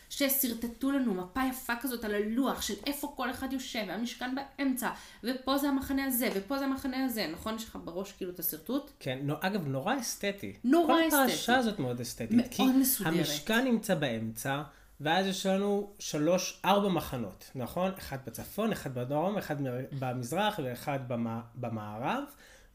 ששרטטו 0.10 0.92
לנו 0.92 1.14
מפה 1.14 1.42
יפה 1.50 1.74
כזאת 1.82 2.04
על 2.04 2.16
הלוח 2.16 2.62
של 2.62 2.74
איפה 2.88 3.14
כל 3.16 3.32
אחד 3.32 3.54
יושב, 3.54 3.84
והמשכן 3.88 4.36
באמצע, 4.36 4.90
ופה 5.24 5.58
זה 5.58 5.70
המחנה 5.70 6.06
הזה, 6.06 6.30
ופה 6.36 6.58
זה 6.58 6.66
המחנה 6.66 7.06
הזה, 7.06 7.28
נכון? 7.28 7.56
יש 7.56 7.64
לך 7.64 7.78
בראש 7.84 8.12
כאילו 8.12 8.32
את 8.32 8.40
השרטוט? 8.40 8.92
כן, 9.00 9.20
נו, 9.22 9.34
אגב, 9.42 9.68
נורא 9.68 10.00
אסתטי. 10.00 10.54
נורא 10.64 10.88
כל 10.88 11.08
אסתטי. 11.08 11.22
הפרשה 11.22 11.58
הזאת 11.58 11.80
מאוד 11.80 12.02
אסתטית. 12.02 12.32
מאוד 12.32 12.50
כי 12.52 12.64
מסודרת. 12.64 13.14
המשכן 13.14 13.64
נמצא 13.64 13.96
באמצע, 13.96 14.62
ואז 15.02 15.26
יש 15.26 15.46
לנו 15.46 15.94
שלוש, 16.00 16.62
ארבע 16.66 16.90
מחנות, 16.90 17.52
נכון? 17.56 17.92
אחד 17.98 18.18
בצפון, 18.26 18.72
אחד 18.72 18.94
בדרום, 18.96 19.38
אחד 19.38 19.56
במזרח 20.00 20.60
ואחד 20.64 21.00
במ- 21.08 21.28
במערב, 21.56 22.24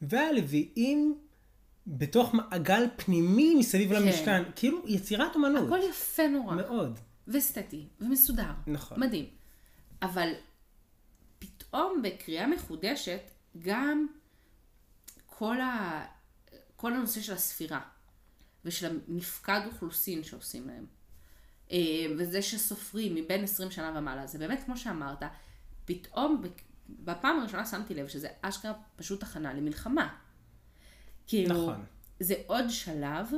והלוויים 0.02 1.19
בתוך 1.87 2.35
מעגל 2.35 2.87
פנימי 2.97 3.54
מסביב 3.54 3.95
כן. 3.95 4.02
למשכן. 4.02 4.43
כאילו 4.57 4.88
יצירת 4.88 5.35
אומנות. 5.35 5.66
הכל 5.66 5.78
יפה 5.90 6.28
נורא. 6.28 6.54
מאוד. 6.57 6.99
ואסתטי, 7.28 7.88
ומסודר. 8.00 8.50
נכון. 8.66 9.00
מדהים. 9.00 9.26
אבל 10.02 10.28
פתאום 11.38 12.02
בקריאה 12.02 12.47
מחודשת, 12.47 13.21
גם 13.59 14.07
כל, 15.26 15.61
ה... 15.61 16.04
כל 16.76 16.93
הנושא 16.95 17.21
של 17.21 17.33
הספירה, 17.33 17.81
ושל 18.64 19.00
המפקד 19.09 19.61
אוכלוסין 19.66 20.25
שעושים 20.25 20.66
להם, 20.69 20.87
וזה 22.19 22.43
שסופרים 22.43 23.14
מבין 23.14 23.45
20 23.45 23.71
שנה 23.71 23.99
ומעלה, 23.99 24.26
זה 24.26 24.38
באמת 24.38 24.62
כמו 24.64 24.76
שאמרת, 24.76 25.23
פתאום 25.85 26.43
בפעם 26.88 27.40
הראשונה 27.40 27.66
שמתי 27.66 27.95
לב 27.95 28.09
שזה 28.09 28.28
אשכרה 28.43 28.73
פשוט 28.97 29.23
הכנה 29.23 29.54
למלחמה. 29.54 30.16
כאילו, 31.26 31.54
נכון. 31.54 31.85
זה 32.21 32.35
עוד 32.47 32.64
שלב, 32.69 33.31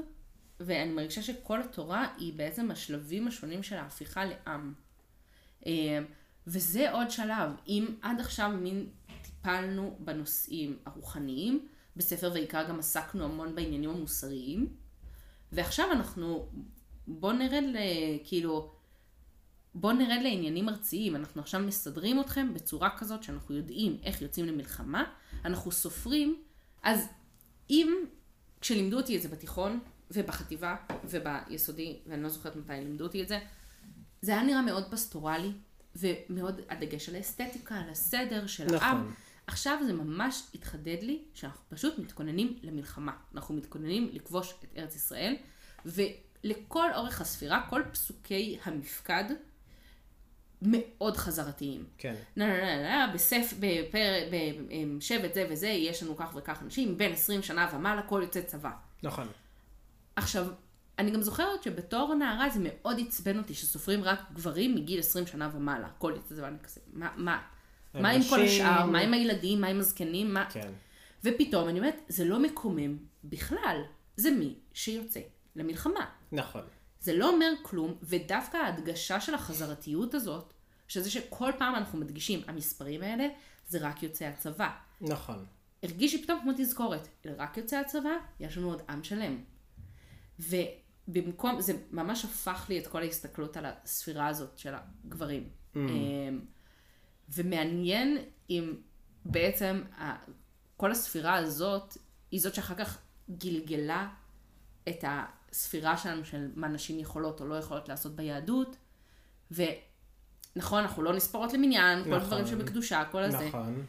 ואני 0.60 0.92
מרגישה 0.92 1.22
שכל 1.22 1.60
התורה 1.60 2.08
היא 2.18 2.32
בעצם 2.32 2.70
השלבים 2.70 3.28
השונים 3.28 3.62
של 3.62 3.76
ההפיכה 3.76 4.24
לעם. 4.24 4.74
אה, 5.66 5.98
וזה 6.46 6.92
עוד 6.92 7.10
שלב. 7.10 7.50
אם 7.66 7.86
עד 8.02 8.20
עכשיו 8.20 8.50
מין 8.50 8.86
טיפלנו 9.22 9.96
בנושאים 10.00 10.78
הרוחניים, 10.86 11.68
בספר 11.96 12.30
ויקרא 12.34 12.68
גם 12.68 12.78
עסקנו 12.78 13.24
המון 13.24 13.54
בעניינים 13.54 13.90
המוסריים, 13.90 14.76
ועכשיו 15.52 15.92
אנחנו, 15.92 16.48
בוא 17.06 17.32
נרד 17.32 17.64
ל... 17.64 17.76
כאילו, 18.24 18.72
בוא 19.74 19.92
נרד 19.92 20.22
לעניינים 20.22 20.68
ארציים. 20.68 21.16
אנחנו 21.16 21.40
עכשיו 21.40 21.60
מסדרים 21.60 22.20
אתכם 22.20 22.54
בצורה 22.54 22.98
כזאת 22.98 23.22
שאנחנו 23.22 23.54
יודעים 23.54 23.96
איך 24.02 24.22
יוצאים 24.22 24.46
למלחמה, 24.46 25.04
אנחנו 25.44 25.72
סופרים, 25.72 26.42
אז 26.82 27.08
אם, 27.70 27.94
כשלימדו 28.60 28.96
אותי 28.96 29.16
את 29.16 29.22
זה 29.22 29.28
בתיכון 29.28 29.80
ובחטיבה 30.10 30.76
וביסודי, 31.04 31.98
ואני 32.06 32.22
לא 32.22 32.28
זוכרת 32.28 32.56
מתי 32.56 32.72
לימדו 32.72 33.04
אותי 33.04 33.22
את 33.22 33.28
זה, 33.28 33.38
זה 34.22 34.32
היה 34.32 34.42
נראה 34.42 34.62
מאוד 34.62 34.90
פסטורלי, 34.90 35.52
ומאוד 35.96 36.60
הדגש 36.68 37.08
על 37.08 37.14
האסתטיקה, 37.14 37.74
על 37.74 37.90
הסדר 37.90 38.46
של 38.46 38.64
נכון. 38.64 38.78
העם. 38.78 39.12
עכשיו 39.46 39.78
זה 39.86 39.92
ממש 39.92 40.42
התחדד 40.54 41.02
לי 41.02 41.24
שאנחנו 41.34 41.60
פשוט 41.68 41.98
מתכוננים 41.98 42.58
למלחמה. 42.62 43.12
אנחנו 43.34 43.54
מתכוננים 43.54 44.08
לכבוש 44.12 44.54
את 44.60 44.64
ארץ 44.76 44.96
ישראל, 44.96 45.36
ולכל 46.44 46.94
אורך 46.94 47.20
הספירה, 47.20 47.66
כל 47.70 47.82
פסוקי 47.92 48.58
המפקד 48.64 49.24
מאוד 50.62 51.16
חזרתיים. 51.16 51.84
כן. 51.98 52.14
לא, 52.36 52.46
לא, 52.46 52.54
לא, 52.54 52.82
לא, 52.82 53.12
בסף, 53.14 53.54
בפר, 53.60 54.12
בשבט 54.98 55.34
זה 55.34 55.46
וזה, 55.50 55.68
יש 55.68 56.02
לנו 56.02 56.16
כך 56.16 56.36
וכך 56.36 56.62
אנשים, 56.62 56.98
בין 56.98 57.12
20 57.12 57.42
שנה 57.42 57.70
ומעלה, 57.74 58.02
כל 58.02 58.20
יוצא 58.22 58.40
צבא. 58.40 58.70
נכון. 59.02 59.28
עכשיו, 60.16 60.46
אני 60.98 61.10
גם 61.10 61.22
זוכרת 61.22 61.62
שבתור 61.62 62.14
נערה 62.14 62.50
זה 62.50 62.60
מאוד 62.62 63.00
עצבן 63.06 63.38
אותי 63.38 63.54
שסופרים 63.54 64.04
רק 64.04 64.20
גברים 64.32 64.74
מגיל 64.74 64.98
20 64.98 65.26
שנה 65.26 65.50
ומעלה. 65.54 65.88
כל 65.98 66.12
יוצא 66.16 66.34
צבא, 66.34 66.48
אני 66.48 66.58
כזה, 66.62 66.80
מה, 66.92 67.10
מה? 67.16 67.42
מה 67.94 68.10
עם 68.10 68.22
כל. 68.30 68.40
השאר? 68.40 68.86
מה 68.86 68.98
עם 68.98 69.14
הילדים? 69.14 69.60
מה 69.60 69.66
עם 69.66 69.78
הזקנים? 69.78 70.34
מה? 70.34 70.46
כן. 70.50 70.72
ופתאום 71.24 71.68
אני 71.68 71.78
אומרת, 71.78 72.00
זה 72.08 72.24
לא 72.24 72.38
מקומם 72.38 72.96
בכלל. 73.24 73.82
זה 74.16 74.30
מי 74.30 74.54
שיוצא 74.72 75.20
למלחמה. 75.56 76.06
נכון. 76.32 76.62
זה 77.00 77.14
לא 77.16 77.30
אומר 77.30 77.52
כלום, 77.62 77.94
ודווקא 78.02 78.56
ההדגשה 78.56 79.20
של 79.20 79.34
החזרתיות 79.34 80.14
הזאת, 80.14 80.52
שזה 80.88 81.10
שכל 81.10 81.50
פעם 81.58 81.74
אנחנו 81.74 81.98
מדגישים, 81.98 82.40
המספרים 82.46 83.02
האלה, 83.02 83.26
זה 83.68 83.78
רק 83.80 84.02
יוצאי 84.02 84.26
הצבא. 84.26 84.70
נכון. 85.00 85.44
הרגיש 85.82 86.14
לי 86.14 86.22
פתאום 86.22 86.40
כמו 86.42 86.52
תזכורת, 86.56 87.08
רק 87.38 87.56
יוצאי 87.56 87.78
הצבא, 87.78 88.10
יש 88.40 88.58
לנו 88.58 88.68
עוד 88.70 88.82
עם 88.88 89.04
שלם. 89.04 89.38
ובמקום, 90.38 91.60
זה 91.60 91.72
ממש 91.90 92.24
הפך 92.24 92.66
לי 92.68 92.78
את 92.78 92.86
כל 92.86 93.02
ההסתכלות 93.02 93.56
על 93.56 93.64
הספירה 93.66 94.26
הזאת 94.26 94.58
של 94.58 94.74
הגברים. 94.74 95.48
Mm. 95.74 95.78
ומעניין 97.28 98.18
אם 98.50 98.74
בעצם 99.24 99.82
ה- 99.98 100.24
כל 100.76 100.90
הספירה 100.92 101.34
הזאת, 101.34 101.96
היא 102.30 102.40
זאת 102.40 102.54
שאחר 102.54 102.74
כך 102.74 102.98
גלגלה 103.30 104.08
את 104.88 105.04
הספירה 105.50 105.96
שלנו 105.96 106.24
של 106.24 106.50
מה 106.54 106.68
נשים 106.68 106.98
יכולות 106.98 107.40
או 107.40 107.46
לא 107.46 107.54
יכולות 107.54 107.88
לעשות 107.88 108.16
ביהדות. 108.16 108.76
ונכון, 109.50 110.82
אנחנו 110.82 111.02
לא 111.02 111.12
נספרות 111.12 111.52
למניין, 111.52 112.04
כל 112.04 112.10
נכון. 112.10 112.20
הדברים 112.22 112.46
שבקדושה, 112.46 113.04
כל 113.10 113.22
הזה. 113.22 113.48
נכון. 113.48 113.84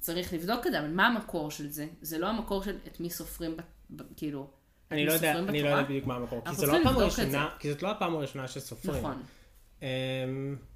צריך 0.00 0.32
לבדוק 0.32 0.66
את 0.66 0.72
זה, 0.72 0.78
אבל 0.78 0.90
מה 0.90 1.06
המקור 1.06 1.50
של 1.50 1.70
זה? 1.70 1.86
זה 2.00 2.18
לא 2.18 2.26
המקור 2.26 2.62
של 2.64 2.76
את 2.86 3.00
מי 3.00 3.10
סופרים, 3.10 3.56
ב, 3.56 3.60
ב, 3.90 4.02
כאילו, 4.16 4.50
את 4.86 4.92
אני 4.92 5.00
מי 5.00 5.06
לא 5.06 5.12
יודע, 5.12 5.32
סופרים 5.32 5.48
אני 5.48 5.62
לא? 5.62 5.68
יודע 5.68 5.82
בדיוק 5.82 6.06
מה 6.06 6.14
המקור, 6.16 6.42
כי 6.44 6.54
זו 6.54 6.66
לא 6.66 6.90
הראשונה, 6.90 7.48
כי 7.58 7.70
זאת 7.72 7.82
לא 7.82 7.90
הפעם 7.90 8.16
הראשונה 8.16 8.48
שסופרים. 8.48 8.98
נכון. 8.98 9.22
אמ, 9.82 9.86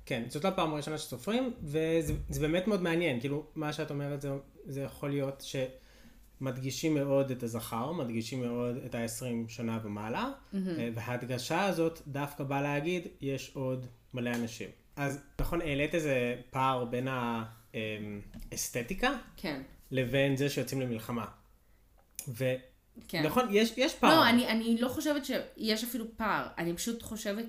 כן, 0.06 0.22
זאת 0.28 0.44
לא 0.44 0.48
הפעם 0.48 0.72
הראשונה 0.72 0.98
שסופרים, 0.98 1.52
וזה 1.62 2.14
זה 2.28 2.40
באמת 2.40 2.66
מאוד 2.66 2.82
מעניין, 2.82 3.20
כאילו, 3.20 3.46
מה 3.54 3.72
שאת 3.72 3.90
אומרת 3.90 4.20
זה, 4.20 4.30
זה 4.64 4.80
יכול 4.80 5.10
להיות 5.10 5.40
שמדגישים 6.42 6.94
מאוד 6.94 7.30
את 7.30 7.42
הזכר, 7.42 7.92
מדגישים 7.92 8.40
מאוד 8.40 8.76
את 8.76 8.94
ה-20 8.94 9.48
שנה 9.48 9.78
ומעלה, 9.82 10.30
אה, 10.54 10.88
וההדגשה 10.94 11.64
הזאת 11.64 12.00
דווקא 12.06 12.44
באה 12.44 12.62
להגיד, 12.62 13.06
יש 13.20 13.50
עוד 13.54 13.86
מלא 14.14 14.30
אנשים. 14.30 14.68
אז 14.96 15.20
נכון, 15.40 15.60
העלית 15.60 15.94
איזה 15.94 16.36
פער 16.50 16.84
בין 16.84 17.08
האסתטיקה 18.52 19.10
כן, 19.36 19.62
לבין 19.90 20.36
זה 20.36 20.50
שיוצאים 20.50 20.80
למלחמה. 20.80 21.24
ונכון, 22.28 22.62
כן. 23.08 23.24
יש, 23.50 23.72
יש 23.76 23.94
פער. 23.94 24.10
לא, 24.10 24.28
אני, 24.28 24.48
אני 24.48 24.76
לא 24.80 24.88
חושבת 24.88 25.24
שיש 25.24 25.84
אפילו 25.84 26.04
פער, 26.16 26.46
אני 26.58 26.76
פשוט 26.76 27.02
חושבת, 27.02 27.44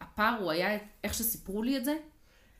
הפער 0.00 0.38
הוא 0.40 0.50
היה 0.50 0.78
איך 1.04 1.14
שסיפרו 1.14 1.62
לי 1.62 1.76
את 1.76 1.84
זה, 1.84 1.96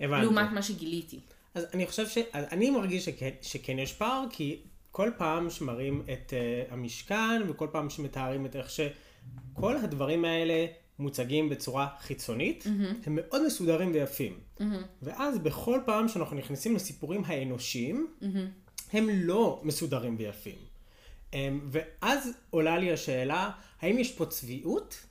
הבנתי. 0.01 0.23
לעומת 0.23 0.53
מה 0.53 0.63
שגיליתי. 0.63 1.21
אז 1.55 1.67
אני 1.75 1.87
חושב 1.87 2.09
ש... 2.09 2.19
אני 2.35 2.71
מרגיש 2.71 3.05
שכן, 3.05 3.31
שכן 3.43 3.79
יש 3.79 3.93
פער, 3.93 4.25
כי 4.31 4.63
כל 4.97 5.11
פעם 5.17 5.51
שמראים 5.51 6.03
את 6.13 6.33
uh, 6.33 6.73
המשכן, 6.73 7.43
וכל 7.49 7.69
פעם 7.73 7.91
שמתארים 7.91 8.47
את 8.47 8.57
איך 8.57 8.71
שכל 8.71 9.77
הדברים 9.77 10.25
האלה 10.25 10.67
מוצגים 10.99 11.49
בצורה 11.49 11.89
חיצונית, 12.01 12.67
mm-hmm. 12.67 13.07
הם 13.07 13.19
מאוד 13.23 13.47
מסודרים 13.47 13.93
ויפים. 13.93 14.33
Mm-hmm. 14.33 14.63
ואז 15.03 15.39
בכל 15.39 15.81
פעם 15.87 16.09
שאנחנו 16.09 16.37
נכנסים 16.37 16.77
לסיפורים 16.77 17.23
האנושיים, 17.27 18.07
mm-hmm. 18.21 18.27
הם 18.93 19.09
לא 19.13 19.61
מסודרים 19.65 20.17
ויפים. 20.19 20.59
Um, 21.31 21.35
ואז 21.71 22.31
עולה 22.51 22.79
לי 22.79 22.93
השאלה, 22.93 23.51
האם 23.81 23.99
יש 23.99 24.13
פה 24.13 24.27
צביעות? 24.27 25.07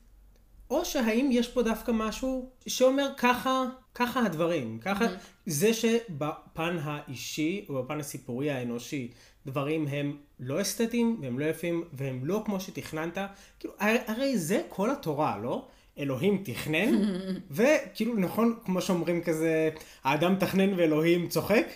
או 0.70 0.86
שהאם 0.86 1.30
יש 1.32 1.48
פה 1.48 1.64
דווקא 1.64 1.92
משהו 1.92 2.50
שאומר 2.68 3.08
ככה, 3.18 3.66
ככה 3.96 4.26
הדברים, 4.26 4.80
ככה, 4.80 5.06
Mm-hmm. 5.06 5.20
זה 5.46 5.74
שבפן 5.74 6.78
האישי 6.82 7.66
או 7.70 7.84
בפן 7.84 8.00
הסיפורי 8.00 8.52
האנושי 8.52 9.12
דברים 9.46 9.88
הם 9.88 10.18
לא 10.40 10.62
אסתטיים 10.62 11.18
והם 11.22 11.40
לא 11.40 11.46
יפים 11.46 11.84
והם 11.94 12.20
לא 12.24 12.44
כמו 12.46 12.60
שתכננת, 12.60 13.18
כאילו, 13.60 13.74
הרי, 13.80 14.38
זה 14.38 14.62
כל 14.70 14.92
התורה, 14.92 15.38
לא? 15.38 15.68
אלוהים 16.00 16.44
תכנן, 16.46 17.02
וכאילו 17.52 18.16
נכון, 18.16 18.56
כמו 18.66 18.82
שאומרים 18.82 19.24
כזה, 19.24 19.70
האדם 20.04 20.36
תכנן 20.36 20.74
ואלוהים 20.74 21.28
צוחק, 21.28 21.68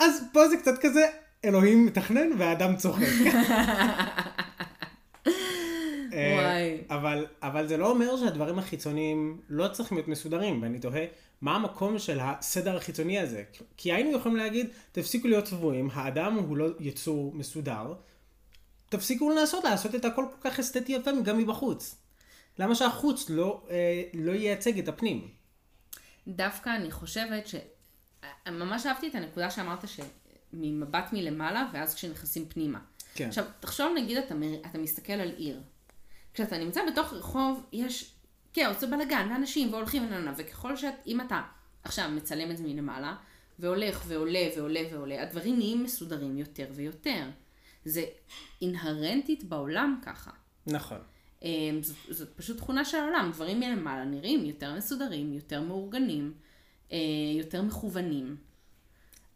אז 0.00 0.24
פה 0.32 0.48
זה 0.48 0.56
קצת 0.56 0.78
כזה, 0.80 1.06
אלוהים 1.44 1.86
מתכנן 1.86 2.28
והאדם 2.38 2.76
צוחק. 2.76 3.06
אבל, 6.90 7.26
אבל 7.42 7.66
זה 7.66 7.76
לא 7.76 7.90
אומר 7.90 8.16
שהדברים 8.16 8.58
החיצוניים 8.58 9.40
לא 9.48 9.68
צריכים 9.68 9.96
להיות 9.96 10.08
מסודרים, 10.08 10.62
ואני 10.62 10.78
תוהה, 10.78 11.04
מה 11.40 11.54
המקום 11.54 11.98
של 11.98 12.18
הסדר 12.20 12.76
החיצוני 12.76 13.18
הזה? 13.18 13.44
כי 13.76 13.92
היינו 13.92 14.18
יכולים 14.18 14.36
להגיד, 14.36 14.66
תפסיקו 14.92 15.28
להיות 15.28 15.44
צבועים, 15.44 15.88
האדם 15.92 16.34
הוא 16.34 16.56
לא 16.56 16.66
יצור 16.80 17.32
מסודר, 17.34 17.94
תפסיקו 18.88 19.30
לנסות 19.30 19.64
לעשות 19.64 19.94
את 19.94 20.04
הכל 20.04 20.24
כל 20.30 20.50
כך 20.50 20.58
אסתטי 20.58 20.92
יפה 20.92 21.10
גם 21.24 21.38
מבחוץ. 21.38 21.96
למה 22.58 22.74
שהחוץ 22.74 23.30
לא, 23.30 23.66
אה, 23.70 24.02
לא 24.14 24.32
ייצג 24.32 24.78
את 24.78 24.88
הפנים? 24.88 25.28
דווקא 26.28 26.70
אני 26.70 26.90
חושבת 26.90 27.46
ש... 27.46 27.54
ממש 28.46 28.86
אהבתי 28.86 29.08
את 29.08 29.14
הנקודה 29.14 29.50
שאמרת 29.50 29.84
שממבט 29.88 31.12
מלמעלה, 31.12 31.68
ואז 31.72 31.94
כשנכנסים 31.94 32.48
פנימה. 32.48 32.78
כן. 33.14 33.28
עכשיו, 33.28 33.44
תחשוב 33.60 33.92
נגיד 33.96 34.18
אתה, 34.18 34.34
אתה 34.70 34.78
מסתכל 34.78 35.12
על 35.12 35.30
עיר. 35.36 35.60
כשאתה 36.36 36.58
נמצא 36.58 36.80
בתוך 36.92 37.12
רחוב, 37.12 37.66
יש 37.72 38.14
כאוס 38.52 38.82
ובלאגן, 38.82 39.28
ואנשים, 39.30 39.72
והולכים 39.72 40.04
וננה, 40.04 40.34
וככל 40.36 40.76
שאת, 40.76 40.94
אם 41.06 41.20
אתה 41.20 41.42
עכשיו 41.84 42.10
מצלם 42.10 42.50
את 42.50 42.56
זה 42.56 42.64
מלמעלה, 42.64 43.16
והולך 43.58 44.04
ועולה 44.06 44.48
ועולה 44.56 44.80
ועולה, 44.92 45.22
הדברים 45.22 45.56
נהיים 45.56 45.84
מסודרים 45.84 46.38
יותר 46.38 46.66
ויותר. 46.74 47.28
זה 47.84 48.04
אינהרנטית 48.62 49.44
בעולם 49.44 50.00
ככה. 50.02 50.30
נכון. 50.66 50.98
אמ, 51.42 51.80
זאת, 51.82 51.96
זאת 52.08 52.28
פשוט 52.36 52.56
תכונה 52.56 52.84
של 52.84 52.96
העולם, 52.96 53.30
דברים 53.34 53.60
מלמעלה 53.60 54.04
נראים 54.04 54.44
יותר 54.44 54.74
מסודרים, 54.74 55.32
יותר 55.32 55.60
מאורגנים, 55.60 56.34
אה, 56.92 56.98
יותר 57.38 57.62
מכוונים. 57.62 58.36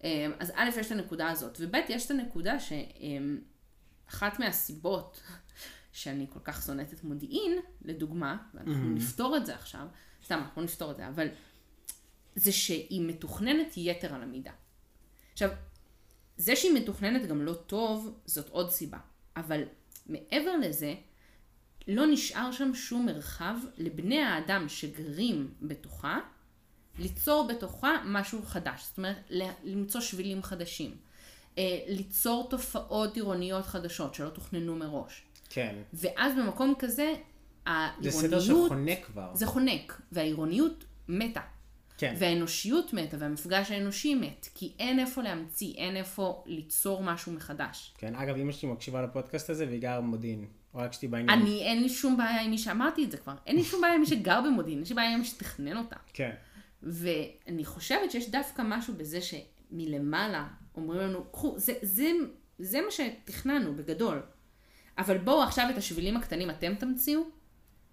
אמ, 0.04 0.33
אז 0.38 0.52
א', 0.54 0.69
יש 0.80 0.87
את 0.87 0.92
הנקודה 0.92 1.30
הזאת, 1.30 1.57
וב', 1.61 1.75
יש 1.88 2.07
את 2.07 2.11
הנקודה 2.11 2.57
שאחת 2.61 4.38
מהסיבות 4.38 5.21
שאני 6.00 6.26
כל 6.30 6.40
כך 6.45 6.62
שונאת 6.62 6.92
את 6.92 7.04
מודיעין, 7.04 7.59
לדוגמה, 7.83 8.37
ואנחנו 8.54 8.90
נפתור 8.90 9.37
את 9.37 9.47
זה 9.47 9.54
עכשיו, 9.54 9.87
סתם, 10.25 10.38
אנחנו 10.38 10.62
נפתור 10.62 10.90
את 10.90 10.97
זה, 10.97 11.09
אבל 11.09 11.28
זה 12.35 12.52
שהיא 12.52 13.09
מתוכננת 13.09 13.73
יתר 13.76 14.14
על 14.14 14.23
המידה. 14.23 14.52
עכשיו, 15.33 15.50
זה 16.37 16.57
שהיא 16.57 16.75
מתוכננת 16.75 17.26
גם 17.26 17.42
לא 17.42 17.54
טוב, 17.54 18.21
זאת 18.26 18.49
עוד 18.49 18.71
סיבה. 18.71 18.99
אבל 19.37 19.62
מעבר 20.07 20.57
לזה, 20.57 20.95
לא 21.88 22.07
נשאר 22.07 22.52
שם 22.52 22.75
שום 22.75 23.07
מרחב 23.07 23.57
לבני 23.78 24.23
האדם 24.23 24.69
שגרים 24.69 25.54
בתוכה, 25.62 26.19
ליצור 26.99 27.49
בתוכה 27.49 27.90
משהו 28.04 28.42
חדש. 28.42 28.85
זאת 28.88 28.99
אומרת, 28.99 29.16
למצוא 29.64 30.00
שבילים 30.00 30.42
חדשים. 30.42 30.97
אה, 31.59 31.78
ליצור 31.88 32.47
תופעות 32.50 33.16
עירוניות 33.16 33.66
חדשות 33.66 34.14
שלא 34.14 34.28
תוכננו 34.28 34.76
מראש. 34.76 35.23
כן. 35.50 35.75
ואז 35.92 36.33
במקום 36.38 36.75
כזה, 36.78 36.95
זה 36.95 37.12
העירוניות... 37.66 38.14
סדר 38.14 38.40
שחונק 38.40 39.04
כבר. 39.04 39.30
זה 39.35 39.47
חונק, 39.47 40.00
והעירוניות 40.12 40.85
מתה. 41.09 41.40
כן. 41.99 42.14
והאנושיות 42.19 42.92
מתה, 42.92 43.16
והמפגש 43.21 43.71
האנושי 43.71 44.14
מת, 44.14 44.49
כי 44.54 44.73
אין 44.78 44.99
איפה 44.99 45.23
להמציא, 45.23 45.75
אין 45.75 45.97
איפה 45.97 46.45
ליצור 46.47 47.02
משהו 47.02 47.33
מחדש. 47.33 47.95
כן, 47.99 48.14
אגב, 48.14 48.37
אמא 48.37 48.52
שלי 48.52 48.69
מקשיבה 48.69 49.02
לפודקאסט 49.02 49.50
הזה 49.50 49.66
והיא 49.66 49.80
גרה 49.80 50.00
במודיעין. 50.00 50.47
רק 50.75 50.92
שתהיי 50.92 51.09
בעניין. 51.09 51.40
אני, 51.40 51.62
אין 51.62 51.83
לי 51.83 51.88
שום 51.88 52.16
בעיה 52.16 52.40
עם 52.40 52.50
מי 52.50 52.59
שאמרתי 52.59 53.04
את 53.04 53.11
זה 53.11 53.16
כבר, 53.16 53.35
אין 53.47 53.57
לי 53.57 53.64
שום 53.64 53.80
בעיה 53.80 53.95
עם 53.95 54.00
מי 54.00 54.07
שגר 54.07 54.40
במודיעין, 54.40 54.83
יש 54.83 54.88
לי 54.88 54.95
בעיה 54.95 55.12
עם 55.12 55.19
מי 55.19 55.25
שתכנן 55.25 55.76
אותה. 55.76 55.97
כן. 56.12 56.30
ואני 56.83 57.64
חושבת 57.64 58.11
שיש 58.11 58.30
דווקא 58.30 58.62
משהו 58.64 58.95
בזה 58.95 59.19
שמלמעלה 59.21 60.49
אומרים 60.75 61.00
לנו, 61.00 61.25
קחו, 61.33 61.59
זה, 61.59 61.73
זה, 61.83 62.11
זה 62.59 62.80
מה 62.80 62.90
שתכננו 62.90 63.75
בגדול. 63.75 64.23
אבל 65.00 65.19
בואו 65.19 65.42
עכשיו 65.42 65.66
את 65.71 65.76
השבילים 65.76 66.16
הקטנים 66.16 66.50
אתם 66.50 66.75
תמציאו, 66.75 67.21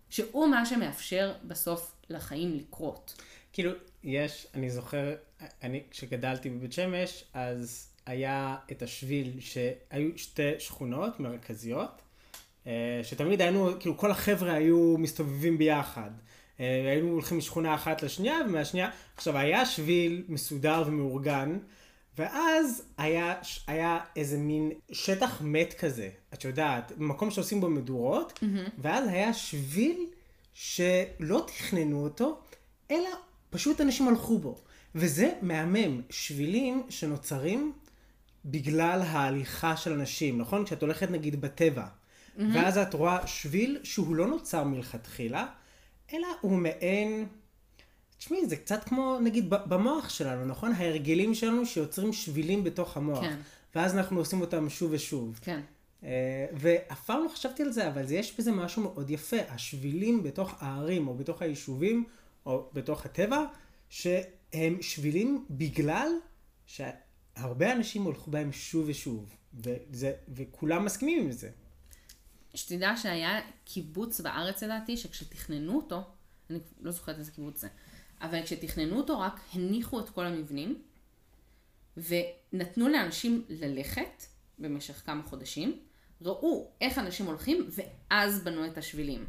שהוא 0.10 0.48
מה 0.48 0.66
שמאפשר 0.66 1.34
בסוף 1.44 1.96
לחיים 2.10 2.56
לקרות. 2.56 3.22
כאילו, 3.54 3.72
יש, 4.04 4.48
אני 4.54 4.70
זוכר, 4.70 5.16
אני, 5.64 5.84
כשגדלתי 5.92 6.50
בבית 6.50 6.74
שמש, 6.74 7.24
אז 7.34 7.90
היה 8.06 8.56
את 8.72 8.82
השביל 8.82 9.40
שהיו 9.40 10.18
שתי 10.18 10.52
שכונות 10.60 11.20
מרכזיות, 11.20 12.02
אה, 12.68 13.00
שתמיד 13.04 13.42
היינו, 13.42 13.72
כאילו 13.80 13.98
כל 13.98 14.12
החבר'ה 14.12 14.54
היו 14.54 14.96
מסתובבים 14.98 15.58
ביחד. 15.58 16.12
אה, 16.60 16.92
היינו 16.92 17.08
הולכים 17.08 17.38
משכונה 17.38 17.76
אחת 17.76 18.04
לשנייה 18.04 18.38
ומהשנייה, 18.46 18.90
עכשיו 19.16 19.38
היה 19.38 19.66
שביל 19.66 20.24
מסודר 20.28 20.84
ומאורגן, 20.88 21.58
ואז 22.18 22.84
היה, 22.98 23.36
היה 23.68 24.00
איזה 24.16 24.38
מין 24.38 24.72
שטח 24.92 25.42
מת 25.42 25.74
כזה, 25.74 26.10
את 26.34 26.44
יודעת, 26.44 26.92
מקום 26.98 27.32
שעושים 27.32 27.62
בו 27.62 27.70
מדורות, 27.70 28.40
mm-hmm. 28.40 28.70
ואז 28.78 29.08
היה 29.08 29.34
שביל 29.34 30.06
שלא 30.54 31.46
תכננו 31.48 32.04
אותו, 32.04 32.40
אלא 32.92 33.10
פשוט 33.50 33.82
אנשים 33.82 34.08
הלכו 34.08 34.40
בו. 34.40 34.58
וזה 34.96 35.34
מהמם, 35.42 36.02
שבילים 36.10 36.84
שנוצרים 36.90 37.74
בגלל 38.46 39.02
ההליכה 39.02 39.78
של 39.78 39.94
אנשים, 39.94 40.38
נכון? 40.38 40.66
כשאת 40.66 40.82
הולכת 40.82 41.12
נגיד 41.12 41.42
בטבע, 41.42 41.86
mm-hmm. 41.86 42.42
ואז 42.54 42.78
את 42.78 42.94
רואה 42.94 43.28
שביל 43.28 43.80
שהוא 43.84 44.16
לא 44.16 44.28
נוצר 44.28 44.64
מלכתחילה, 44.64 45.48
אלא 46.14 46.28
הוא 46.42 46.58
מעין... 46.58 47.28
תשמעי, 48.18 48.48
זה 48.48 48.56
קצת 48.56 48.84
כמו 48.84 49.20
נגיד 49.20 49.50
במוח 49.50 50.10
שלנו, 50.10 50.46
נכון? 50.46 50.72
ההרגלים 50.72 51.36
שלנו 51.36 51.66
שיוצרים 51.66 52.14
שבילים 52.14 52.64
בתוך 52.64 52.98
המוח. 52.98 53.22
כן. 53.22 53.38
ואז 53.76 53.98
אנחנו 53.98 54.20
עושים 54.20 54.42
אותם 54.42 54.70
שוב 54.70 54.92
ושוב. 54.94 55.40
כן. 55.42 55.62
אה, 56.04 56.46
ואף 56.54 57.06
פעם 57.06 57.24
לא 57.24 57.30
חשבתי 57.30 57.64
על 57.64 57.72
זה, 57.72 57.88
אבל 57.88 58.12
יש 58.12 58.40
בזה 58.40 58.52
משהו 58.52 58.82
מאוד 58.82 59.10
יפה. 59.10 59.38
השבילים 59.50 60.24
בתוך 60.24 60.56
הערים, 60.60 61.08
או 61.08 61.14
בתוך 61.14 61.42
היישובים, 61.42 62.04
או 62.46 62.70
בתוך 62.74 63.06
הטבע, 63.06 63.46
שהם 63.90 64.82
שבילים 64.82 65.46
בגלל 65.50 66.12
שהרבה 66.66 67.72
אנשים 67.72 68.04
הולכו 68.04 68.32
בהם 68.32 68.52
שוב 68.52 68.86
ושוב. 68.88 69.36
וזה, 69.54 70.14
וכולם 70.30 70.86
מסכימים 70.86 71.24
עם 71.24 71.32
זה. 71.32 71.50
שתדע 72.54 72.94
שהיה 72.98 73.42
קיבוץ 73.66 74.22
בארץ 74.22 74.64
לדעתי, 74.64 74.98
שכשתכננו 74.98 75.76
אותו, 75.76 76.04
אני 76.50 76.60
לא 76.82 76.92
זוכרת 76.92 77.20
איזה 77.20 77.32
קיבוץ 77.32 77.62
זה, 77.62 77.68
אבל 78.22 78.44
כשתכננו 78.44 78.98
אותו 78.98 79.20
רק 79.20 79.40
הניחו 79.54 80.00
את 80.00 80.10
כל 80.10 80.26
המבנים, 80.26 80.82
ונתנו 81.98 82.88
לאנשים 82.88 83.46
ללכת 83.50 84.26
במשך 84.60 85.02
כמה 85.06 85.24
חודשים, 85.24 85.80
ראו 86.22 86.72
איך 86.82 86.98
אנשים 86.98 87.26
הולכים, 87.26 87.70
ואז 87.70 88.44
בנו 88.44 88.66
את 88.66 88.78
השבילים. 88.78 89.26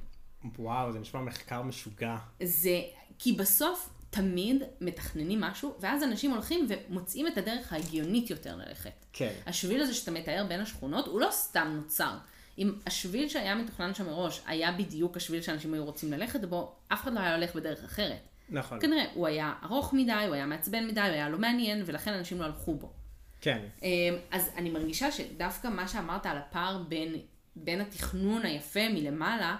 וואו, 0.58 0.92
זה 0.92 0.98
נשמע 0.98 1.20
מחקר 1.20 1.62
משוגע. 1.62 2.16
זה, 2.42 2.80
כי 3.18 3.32
בסוף 3.32 3.90
תמיד 4.10 4.62
מתכננים 4.80 5.40
משהו, 5.40 5.74
ואז 5.80 6.02
אנשים 6.02 6.30
הולכים 6.30 6.66
ומוצאים 6.68 7.26
את 7.26 7.38
הדרך 7.38 7.72
ההגיונית 7.72 8.30
יותר 8.30 8.56
ללכת. 8.56 9.04
כן. 9.12 9.32
השביל 9.46 9.80
הזה 9.82 9.94
שאתה 9.94 10.10
מתאר 10.10 10.46
בין 10.48 10.60
השכונות, 10.60 11.06
הוא 11.06 11.20
לא 11.20 11.28
סתם 11.30 11.72
נוצר. 11.82 12.16
אם 12.58 12.72
השביל 12.86 13.28
שהיה 13.28 13.54
מתוכנן 13.54 13.94
שם 13.94 14.06
מראש 14.06 14.40
היה 14.46 14.72
בדיוק 14.72 15.16
השביל 15.16 15.42
שאנשים 15.42 15.74
היו 15.74 15.84
רוצים 15.84 16.12
ללכת 16.12 16.44
בו, 16.44 16.74
אף 16.88 17.02
אחד 17.02 17.12
לא 17.12 17.20
היה 17.20 17.34
הולך 17.34 17.56
בדרך 17.56 17.84
אחרת. 17.84 18.28
נכון. 18.50 18.80
כנראה, 18.80 19.04
הוא 19.14 19.26
היה 19.26 19.54
ארוך 19.64 19.92
מדי, 19.92 20.12
הוא 20.12 20.34
היה 20.34 20.46
מעצבן 20.46 20.86
מדי, 20.86 21.00
הוא 21.00 21.08
היה 21.08 21.28
לא 21.28 21.38
מעניין, 21.38 21.82
ולכן 21.86 22.12
אנשים 22.12 22.40
לא 22.40 22.44
הלכו 22.44 22.74
בו. 22.74 22.92
כן. 23.40 23.58
אמ, 23.82 24.14
אז 24.30 24.50
אני 24.56 24.70
מרגישה 24.70 25.12
שדווקא 25.12 25.68
מה 25.68 25.88
שאמרת 25.88 26.26
על 26.26 26.38
הפער 26.38 26.82
בין, 26.88 27.14
בין 27.56 27.80
התכנון 27.80 28.42
היפה 28.42 28.88
מלמעלה, 28.88 29.56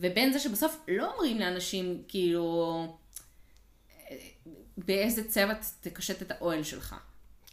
ובין 0.00 0.32
זה 0.32 0.38
שבסוף 0.38 0.84
לא 0.88 1.12
אומרים 1.12 1.38
לאנשים, 1.38 2.02
כאילו, 2.08 2.98
באיזה 4.76 5.28
צבע 5.28 5.54
תקשט 5.80 6.22
את 6.22 6.30
האוהל 6.30 6.62
שלך. 6.62 6.94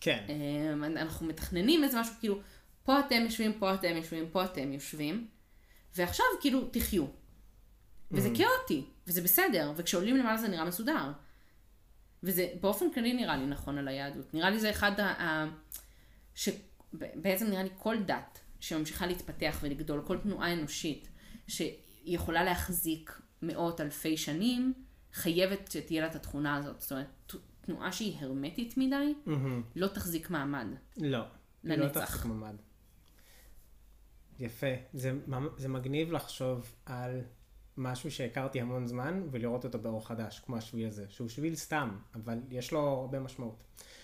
כן. 0.01 0.25
אמ, 0.29 0.83
אנחנו 0.83 1.27
מתכננים 1.27 1.83
איזה 1.83 1.99
משהו, 1.99 2.13
כאילו, 2.19 2.39
פה 2.83 2.99
אתם 2.99 3.21
יושבים, 3.23 3.53
פה 3.59 3.73
אתם 3.73 3.95
יושבים, 3.95 4.29
פה 4.31 4.45
אתם 4.45 4.73
יושבים, 4.73 5.27
ועכשיו 5.95 6.25
כאילו 6.41 6.67
תחיו. 6.71 7.05
וזה 8.11 8.29
כאוטי, 8.35 8.83
וזה 9.07 9.21
בסדר, 9.21 9.73
וכשעולים 9.75 10.17
למעלה 10.17 10.37
זה 10.37 10.47
נראה 10.47 10.65
מסודר. 10.65 11.11
וזה 12.23 12.47
באופן 12.61 12.85
כללי 12.93 13.13
נראה 13.13 13.37
לי 13.37 13.45
נכון 13.45 13.77
על 13.77 13.87
היהדות. 13.87 14.33
נראה 14.33 14.49
לי 14.49 14.59
זה 14.59 14.69
אחד 14.69 14.99
ה... 14.99 15.05
ה... 15.05 15.45
שבעצם 16.35 17.47
נראה 17.47 17.63
לי 17.63 17.69
כל 17.77 18.03
דת 18.03 18.39
שממשיכה 18.59 19.07
להתפתח 19.07 19.59
ולגדול, 19.61 20.01
כל 20.05 20.17
תנועה 20.17 20.53
אנושית 20.53 21.09
שיכולה 21.47 22.43
להחזיק 22.43 23.21
מאות 23.41 23.81
אלפי 23.81 24.17
שנים, 24.17 24.73
חייבת 25.13 25.71
שתהיה 25.71 26.01
לה 26.01 26.07
את 26.07 26.15
התכונה 26.15 26.55
הזאת. 26.55 26.81
זאת 26.81 26.91
אומרת, 26.91 27.35
תנועה 27.61 27.91
שהיא 27.91 28.17
הרמטית 28.19 28.77
מדי, 28.77 29.13
מהמם. 29.25 29.63
לא 29.75 29.87
תחזיק 29.87 30.29
מעמד. 30.29 30.67
לא. 30.97 31.19
לא 31.63 31.75
לנצח. 31.75 32.05
תחזיק 32.05 32.25
ממ"ד. 32.25 32.55
יפה. 34.39 34.67
זה, 34.93 35.11
זה 35.57 35.67
מגניב 35.67 36.11
לחשוב 36.11 36.75
על 36.85 37.21
משהו 37.77 38.11
שהכרתי 38.11 38.61
המון 38.61 38.87
זמן 38.87 39.23
ולראות 39.31 39.63
אותו 39.63 39.79
באור 39.79 40.07
חדש, 40.07 40.41
כמו 40.45 40.57
השביל 40.57 40.87
הזה, 40.87 41.05
שהוא 41.09 41.29
שביל 41.29 41.55
סתם, 41.55 41.89
אבל 42.15 42.39
יש 42.51 42.71
לו 42.71 42.79
הרבה 42.79 43.19
משמעות. 43.19 43.63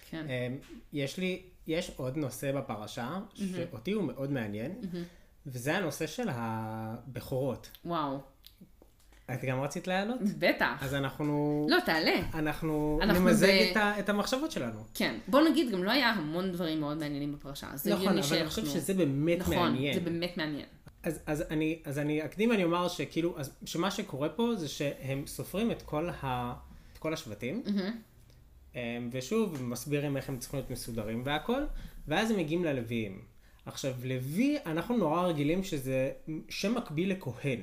כן. 0.10 0.25
אמ, 0.29 0.57
יש 0.93 1.17
לי, 1.17 1.41
יש 1.67 1.91
עוד 1.95 2.17
נושא 2.17 2.51
בפרשה, 2.51 3.19
שאותי 3.34 3.91
הוא 3.91 4.03
מאוד 4.03 4.31
מעניין, 4.31 4.71
וזה 5.45 5.77
הנושא 5.77 6.07
של 6.07 6.27
הבכורות. 6.31 7.69
וואו. 7.86 8.19
את 9.34 9.45
גם 9.45 9.62
רצית 9.62 9.88
להעלות? 9.88 10.19
בטח. 10.39 10.84
אז 10.84 10.93
אנחנו... 10.93 11.65
לא, 11.69 11.77
תעלה. 11.86 12.19
אנחנו 12.34 12.99
אנחנו 13.01 13.19
נמזג 13.23 13.47
ב- 13.47 13.67
את 13.71 13.77
ה- 13.77 13.99
את 13.99 14.10
המחשבות 14.10 14.51
שלנו. 14.51 14.79
כן. 14.93 15.17
בוא 15.27 15.41
נגיד, 15.49 15.71
גם 15.71 15.84
לא 15.84 15.91
היה 15.91 16.10
המון 16.10 16.51
דברים 16.51 16.79
מאוד 16.79 16.97
מעניינים 16.97 17.31
בפרשה. 17.34 17.67
זה 17.75 17.93
נכון, 17.93 18.07
אבל 18.07 18.13
אני 18.13 18.21
חושב 18.21 18.36
שאנחנו- 18.65 18.65
שזה 18.65 18.93
באמת 18.93 19.39
נכון, 19.39 19.55
מעניין. 19.57 19.93
זה 19.93 19.99
באמת 19.99 20.38
מעניין. 20.38 20.65
אז, 21.03 21.19
אז, 21.25 21.41
אני, 21.49 21.79
אז 21.85 21.99
אני 21.99 22.25
אקדים 22.25 22.49
ואני 22.49 22.63
אומר 22.63 22.87
שכאילו, 22.87 23.39
אז, 23.39 23.51
שמה 23.65 23.91
שקורה 23.91 24.29
פה 24.29 24.55
זה 24.55 24.67
שהם 24.67 25.27
סופרים 25.27 25.71
את 25.71 25.81
כל, 25.81 26.09
ה, 26.09 26.53
את 26.93 26.97
כל 26.97 27.13
השבטים, 27.13 27.63
אמ, 28.75 29.09
ושוב, 29.11 29.63
מסבירים 29.63 30.17
איך 30.17 30.29
הם 30.29 30.39
צריכים 30.39 30.59
להיות 30.59 30.71
מסודרים 30.71 31.21
והכל, 31.25 31.63
ואז 32.07 32.31
הם 32.31 32.37
מגיעים 32.37 32.63
ללוויים. 32.65 33.21
עכשיו, 33.65 33.93
לוי, 34.03 34.57
אנחנו 34.65 34.97
נורא 34.97 35.21
רגילים 35.27 35.63
שזה 35.63 36.11
שם 36.49 36.75
מקביל 36.75 37.11
לכהן, 37.11 37.59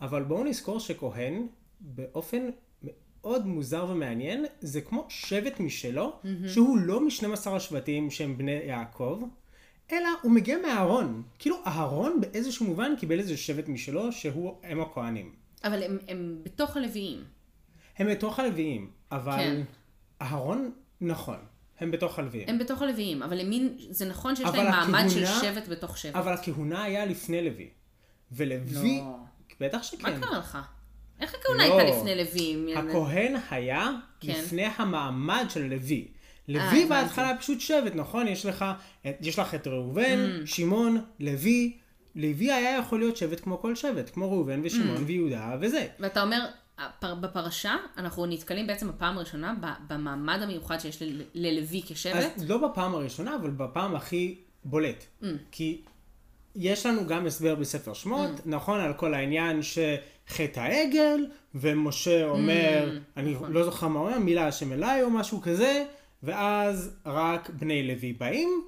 אבל 0.00 0.22
בואו 0.22 0.44
נזכור 0.44 0.80
שכהן, 0.80 1.46
באופן 1.80 2.50
מאוד 2.82 3.46
מוזר 3.46 3.86
ומעניין, 3.90 4.44
זה 4.60 4.80
כמו 4.80 5.06
שבט 5.08 5.60
משלו, 5.60 6.12
שהוא 6.48 6.78
לא 6.78 7.00
מ-12 7.00 7.50
השבטים 7.50 8.10
שהם 8.10 8.38
בני 8.38 8.60
יעקב, 8.66 9.22
אלא 9.92 10.08
הוא 10.22 10.32
מגיע 10.32 10.58
מהארון. 10.58 11.22
כאילו, 11.38 11.56
אהרון 11.66 12.20
באיזשהו 12.20 12.66
מובן 12.66 12.92
קיבל 12.98 13.18
איזה 13.18 13.36
שבט 13.36 13.68
משלו, 13.68 14.12
שהוא, 14.12 14.54
הם 14.62 14.80
הכהנים. 14.80 15.32
אבל 15.64 15.82
הם, 15.82 15.98
הם 16.08 16.38
בתוך 16.42 16.76
הלוויים. 16.76 17.24
הם 17.98 18.08
בתוך 18.10 18.38
הלוויים, 18.38 18.90
אבל 19.12 19.36
כן. 19.36 19.62
אהרון, 20.22 20.70
נכון, 21.00 21.36
הם 21.80 21.90
בתוך 21.90 22.18
הלוויים. 22.18 22.48
הם 22.48 22.58
בתוך 22.58 22.82
הלוויים, 22.82 23.22
אבל 23.22 23.40
הם 23.40 23.50
מין, 23.50 23.76
זה 23.90 24.04
נכון 24.08 24.36
שיש 24.36 24.46
להם 24.54 24.70
מעמד 24.70 25.08
של 25.08 25.24
הכהונה- 25.24 25.40
שבט 25.54 25.68
בתוך 25.68 25.98
שבט. 25.98 26.14
אבל 26.16 26.32
הכהונה 26.32 26.82
היה 26.82 27.04
לפני 27.06 27.44
לוי. 27.44 27.68
ולוי, 28.32 28.98
לא. 29.04 29.16
בטח 29.60 29.82
שכן. 29.82 30.02
מה 30.20 30.26
קרה 30.26 30.38
לך? 30.38 30.58
איך 31.20 31.34
הכהונה 31.34 31.68
לא. 31.68 31.78
הייתה 31.80 31.96
לפני 31.98 32.14
לוויים? 32.24 32.68
הכהן 32.76 33.34
היה 33.50 33.90
כן. 34.20 34.28
לפני 34.32 34.64
המעמד 34.76 35.44
של 35.48 35.62
לוי. 35.62 36.08
לוי 36.48 36.62
הבנתי. 36.64 36.86
בהתחלה 36.88 37.36
פשוט 37.40 37.60
שבט, 37.60 37.92
נכון? 37.94 38.28
יש 38.28 38.46
לך, 38.46 38.64
יש 39.20 39.38
לך 39.38 39.54
את 39.54 39.66
ראובן, 39.66 40.02
Mm. 40.42 40.46
שמעון, 40.46 41.00
לוי. 41.20 41.72
לוי 42.16 42.52
היה 42.52 42.76
יכול 42.78 42.98
להיות 42.98 43.16
שבט 43.16 43.40
כמו 43.40 43.60
כל 43.60 43.74
שבט, 43.74 44.10
כמו 44.14 44.30
ראובן 44.32 44.60
Mm. 44.62 44.66
ושמעון 44.66 45.04
ויהודה 45.06 45.56
וזה. 45.60 45.86
ואתה 46.00 46.22
אומר, 46.22 46.40
בפרשה 47.02 47.76
אנחנו 47.98 48.26
נתקלים 48.26 48.66
בעצם 48.66 48.88
בפעם 48.88 49.16
הראשונה 49.16 49.54
במעמד 49.88 50.38
המיוחד 50.42 50.78
שיש 50.80 51.02
ל- 51.02 51.22
ללוי 51.34 51.82
כשבט. 51.86 52.14
אז 52.36 52.50
לא 52.50 52.68
בפעם 52.68 52.94
הראשונה, 52.94 53.36
אבל 53.36 53.50
בפעם 53.50 53.94
הכי 53.96 54.34
בולט. 54.64 55.04
Mm. 55.22 55.26
כי 55.52 55.80
יש 56.56 56.86
לנו 56.86 57.06
גם 57.06 57.26
הסבר 57.26 57.54
בספר 57.54 57.92
שמות, 57.94 58.30
Mm. 58.38 58.42
נכון, 58.44 58.80
על 58.80 58.92
כל 58.92 59.14
העניין 59.14 59.60
שחטא 59.62 60.60
העגל, 60.60 61.26
ומשה 61.54 62.24
אומר, 62.28 62.98
אני 63.16 63.34
נכון. 63.34 63.52
לא 63.52 63.64
זוכר 63.64 63.88
מה 63.88 64.00
הוא 64.00 64.08
אומר, 64.08 64.18
מילה 64.18 64.46
השם 64.46 64.72
אליי 64.72 65.02
או 65.02 65.10
משהו 65.10 65.40
כזה, 65.40 65.84
ואז 66.22 66.96
רק 67.06 67.50
בני 67.50 67.82
לוי 67.82 68.12
באים. 68.12 68.64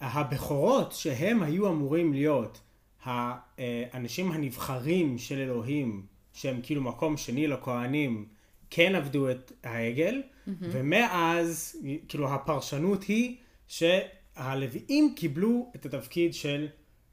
הבכורות 0.00 0.92
שהם 0.92 1.42
היו 1.42 1.68
אמורים 1.68 2.12
להיות 2.12 2.60
האנשים 3.04 4.32
הנבחרים 4.32 5.18
של 5.18 5.38
אלוהים, 5.38 6.06
שהם 6.32 6.60
כאילו 6.62 6.82
מקום 6.82 7.16
שני 7.16 7.46
לכהנים, 7.46 8.26
כן 8.70 8.94
עבדו 8.94 9.30
את 9.30 9.52
העגל, 9.64 10.22
ומאז, 10.46 11.76
כאילו 12.08 12.34
הפרשנות 12.34 13.02
היא 13.02 13.36
שהלוויים 13.68 15.14
קיבלו 15.16 15.72
את 15.76 15.86
התפקיד 15.86 16.34
של 16.34 16.66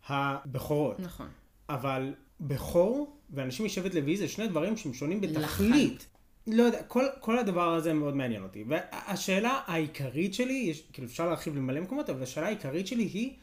הבכורות. 0.08 1.00
נכון. 1.00 1.28
אבל 1.70 2.14
בכור 2.40 3.18
ואנשים 3.30 3.66
משבט 3.66 3.94
לוי 3.94 4.18
זה 4.18 4.28
שני 4.28 4.48
דברים 4.48 4.78
שהם 4.78 4.94
שונים 4.94 5.22
בתכלית. 5.22 6.08
לא 6.48 6.64
יודע, 6.64 6.84
כל, 6.84 7.06
כל 7.20 7.40
הדבר 7.40 7.74
הזה 7.74 7.94
מאוד 7.94 8.16
מעניין 8.16 8.44
אותי. 8.44 8.64
והשאלה 8.68 9.62
העיקרית 9.66 10.34
שלי, 10.34 10.54
יש, 10.54 10.84
כאילו 10.94 11.08
אפשר 11.08 11.26
להרחיב 11.26 11.56
למלא 11.56 11.82
מקומות, 11.82 12.10
אבל 12.10 12.24
השאלה 12.24 12.46
העיקרית 12.46 12.88
שלי 12.88 13.04
היא, 13.04 13.34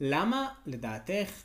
למה 0.00 0.48
לדעתך 0.66 1.42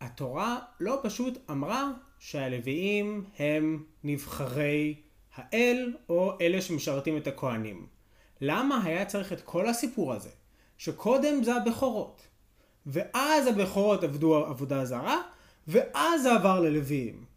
התורה 0.00 0.58
לא 0.80 1.00
פשוט 1.02 1.38
אמרה 1.50 1.90
שהלוויים 2.18 3.24
הם 3.38 3.84
נבחרי 4.04 4.94
האל, 5.34 5.94
או 6.08 6.32
אלה 6.40 6.62
שמשרתים 6.62 7.16
את 7.16 7.26
הכהנים? 7.26 7.86
למה 8.40 8.84
היה 8.84 9.04
צריך 9.04 9.32
את 9.32 9.40
כל 9.40 9.68
הסיפור 9.68 10.12
הזה, 10.12 10.30
שקודם 10.78 11.44
זה 11.44 11.54
הבכורות, 11.54 12.22
ואז 12.86 13.46
הבכורות 13.46 14.04
עבדו 14.04 14.36
עבודה 14.36 14.84
זרה, 14.84 15.22
ואז 15.68 16.22
זה 16.22 16.32
עבר 16.32 16.60
ללוויים? 16.60 17.31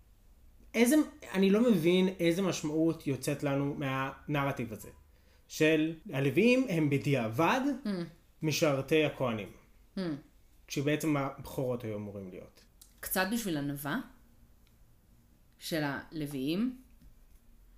איזה, 0.76 0.96
אני 1.34 1.50
לא 1.50 1.72
מבין 1.72 2.08
איזה 2.20 2.42
משמעות 2.42 3.08
יוצאת 3.08 3.44
לנו 3.44 3.76
מהנרטיב 3.76 4.74
הזה. 4.74 4.90
של 5.48 5.96
הלוויים 6.14 6.66
הם 6.70 6.90
בדיעבד 6.90 7.62
משרתי 8.42 9.06
הכהנים. 9.06 9.52
Hmm. 9.98 10.00
כשבעצם 10.68 11.18
הבכורות 11.18 11.84
היו 11.84 11.96
אמורים 11.96 12.30
להיות. 12.30 12.64
קצת 13.00 13.28
בשביל 13.32 13.58
ענווה 13.58 14.00
של 15.60 15.82
הלוויים, 15.84 16.78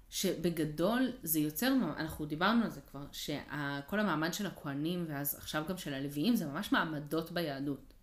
שבגדול 0.09 1.11
זה 1.23 1.39
יוצר, 1.39 1.73
אנחנו 1.97 2.25
דיברנו 2.25 2.63
על 2.63 2.69
זה 2.69 2.81
כבר, 2.81 3.05
שכל 3.11 3.99
המעמד 3.99 4.33
של 4.33 4.45
הכהנים 4.45 5.05
ואז 5.07 5.35
עכשיו 5.35 5.63
גם 5.69 5.77
של 5.77 5.93
הלוויים 5.93 6.35
זה 6.35 6.45
ממש 6.45 6.71
מעמדות 6.71 7.31
ביהדות. 7.31 7.93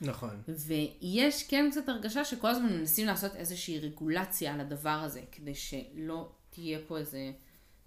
נכון. 0.00 0.42
ויש 0.48 1.42
כן 1.48 1.68
קצת 1.70 1.88
הרגשה 1.88 2.24
שכל 2.24 2.48
הזמן 2.48 2.72
מנסים 2.72 3.06
לעשות 3.06 3.36
איזושהי 3.36 3.78
רגולציה 3.78 4.54
על 4.54 4.60
הדבר 4.60 5.00
הזה, 5.04 5.22
כדי 5.32 5.54
שלא 5.54 6.32
תהיה 6.50 6.78
פה 6.86 6.98
איזה 6.98 7.32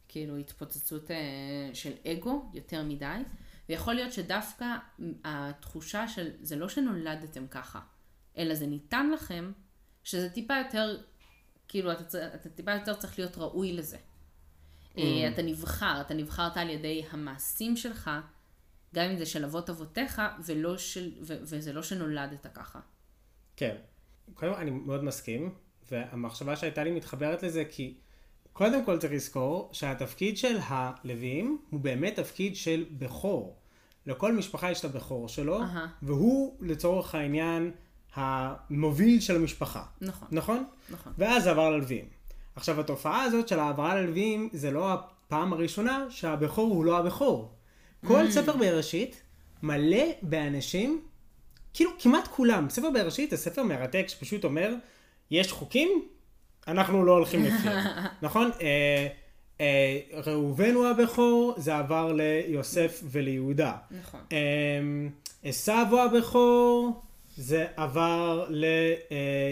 כאילו 0.07 0.37
התפוצצות 0.37 1.11
אה, 1.11 1.17
של 1.73 1.91
אגו 2.07 2.51
יותר 2.53 2.83
מדי. 2.83 3.17
ויכול 3.69 3.93
להיות 3.93 4.13
שדווקא 4.13 4.65
התחושה 5.23 6.07
של 6.07 6.29
זה 6.41 6.55
לא 6.55 6.69
שנולדתם 6.69 7.47
ככה, 7.47 7.79
אלא 8.37 8.55
זה 8.55 8.67
ניתן 8.67 9.09
לכם, 9.09 9.51
שזה 10.03 10.29
טיפה 10.29 10.53
יותר, 10.57 11.01
כאילו 11.67 11.91
אתה, 11.91 12.35
אתה 12.35 12.49
טיפה 12.49 12.71
יותר 12.71 12.93
צריך 12.93 13.19
להיות 13.19 13.37
ראוי 13.37 13.73
לזה. 13.73 13.97
אה, 14.97 15.29
אתה 15.33 15.41
נבחר, 15.41 16.01
אתה 16.01 16.13
נבחרת 16.13 16.57
על 16.57 16.69
ידי 16.69 17.03
המעשים 17.11 17.77
שלך, 17.77 18.11
גם 18.95 19.09
אם 19.09 19.17
זה 19.17 19.25
של 19.25 19.45
אבות 19.45 19.69
אבותיך, 19.69 20.21
ולא 20.45 20.77
של, 20.77 21.11
ו, 21.21 21.33
וזה 21.41 21.73
לא 21.73 21.83
שנולדת 21.83 22.47
ככה. 22.53 22.79
כן. 23.55 23.75
קודם 24.33 24.53
כל 24.53 24.59
אני 24.59 24.71
מאוד 24.71 25.03
מסכים, 25.03 25.53
והמחשבה 25.91 26.55
שהייתה 26.55 26.83
לי 26.83 26.91
מתחברת 26.91 27.43
לזה 27.43 27.63
כי 27.69 27.97
קודם 28.53 28.85
כל 28.85 28.97
צריך 28.97 29.13
לזכור 29.13 29.69
שהתפקיד 29.73 30.37
של 30.37 30.57
הלוויים 30.67 31.61
הוא 31.69 31.79
באמת 31.79 32.15
תפקיד 32.15 32.55
של 32.55 32.85
בכור. 32.97 33.57
לכל 34.05 34.33
משפחה 34.33 34.71
יש 34.71 34.79
את 34.79 34.85
הבכור 34.85 35.27
שלו, 35.27 35.61
אהה. 35.61 35.87
והוא 36.01 36.55
לצורך 36.61 37.15
העניין 37.15 37.71
המוביל 38.13 39.19
של 39.19 39.35
המשפחה. 39.35 39.83
נכון, 40.01 40.27
נכון? 40.31 40.63
נכון. 40.89 41.13
ואז 41.17 41.43
זה 41.43 41.51
עבר 41.51 41.69
ללוויים. 41.69 42.05
עכשיו 42.55 42.79
התופעה 42.79 43.23
הזאת 43.23 43.47
של 43.47 43.59
העברה 43.59 43.95
ללוויים 43.95 44.49
זה 44.53 44.71
לא 44.71 44.93
הפעם 44.93 45.53
הראשונה 45.53 46.05
שהבכור 46.09 46.73
הוא 46.73 46.85
לא 46.85 46.97
הבכור. 46.97 47.55
כל 48.07 48.27
Mm. 48.27 48.31
ספר 48.31 48.57
בראשית 48.57 49.21
מלא 49.63 50.03
באנשים, 50.21 51.01
כאילו 51.73 51.91
כמעט 51.99 52.27
כולם, 52.27 52.69
ספר 52.69 52.89
בראשית 52.89 53.29
זה 53.29 53.37
ספר 53.37 53.63
מרתק 53.63 54.05
שפשוט 54.07 54.43
אומר, 54.43 54.73
יש 55.31 55.51
חוקים, 55.51 56.05
אנחנו 56.67 57.05
לא 57.05 57.11
הולכים 57.11 57.43
לפיהם, 57.45 57.85
נכון? 58.21 58.51
אה, 58.61 59.07
אה, 59.61 59.99
ראובן 60.25 60.73
הוא 60.73 60.87
הבכור, 60.87 61.53
זה 61.57 61.77
עבר 61.77 62.13
ליוסף 62.13 63.03
וליהודה. 63.11 63.73
נכון. 63.91 64.19
עשו 65.43 65.71
הוא 65.91 65.99
הבכור, 65.99 67.01
זה 67.37 67.65
עבר 67.77 68.47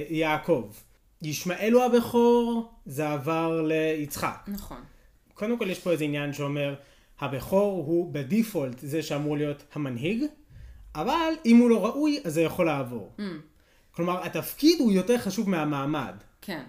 ליעקב. 0.10 0.72
ישמעאל 1.22 1.74
הוא 1.74 1.84
הבכור, 1.84 2.72
זה 2.86 3.10
עבר 3.10 3.62
ליצחק. 3.62 4.40
נכון. 4.48 4.78
קודם 5.34 5.58
כל 5.58 5.70
יש 5.70 5.80
פה 5.80 5.92
איזה 5.92 6.04
עניין 6.04 6.34
שאומר, 6.34 6.76
הבכור 7.20 7.84
הוא 7.86 8.14
בדיפולט 8.14 8.80
זה 8.80 9.04
שאמור 9.04 9.38
להיות 9.38 9.64
המנהיג, 9.74 10.24
אבל 10.96 11.34
אם 11.46 11.58
הוא 11.58 11.70
לא 11.70 11.86
ראוי, 11.86 12.22
אז 12.26 12.34
זה 12.34 12.42
יכול 12.42 12.66
לעבור. 12.66 13.12
Mm. 13.18 13.22
כלומר, 13.92 14.24
התפקיד 14.26 14.80
הוא 14.80 14.92
יותר 14.92 15.18
חשוב 15.18 15.50
מהמעמד. 15.50 16.16
כן. 16.42 16.64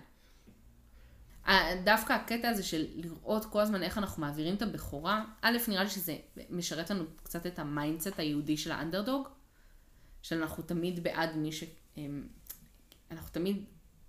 דווקא 1.84 2.12
הקטע 2.12 2.48
הזה 2.48 2.62
של 2.62 2.86
לראות 2.94 3.44
כל 3.44 3.60
הזמן 3.60 3.82
איך 3.82 3.98
אנחנו 3.98 4.22
מעבירים 4.22 4.54
את 4.54 4.62
הבכורה, 4.62 5.24
א', 5.42 5.56
נראה 5.68 5.84
לי 5.84 5.90
שזה 5.90 6.16
משרת 6.50 6.90
לנו 6.90 7.04
קצת 7.22 7.46
את 7.46 7.58
ה 7.58 7.66
mindset 7.66 8.18
היהודי 8.18 8.56
של 8.56 8.72
האנדרדוג, 8.72 9.28
שאנחנו 10.22 10.62
תמיד 10.62 11.02
בעד 11.02 11.36
מי 11.36 11.52
ש... 11.52 11.64
הם- 11.96 12.28
אנחנו 13.10 13.30
תמיד 13.32 13.64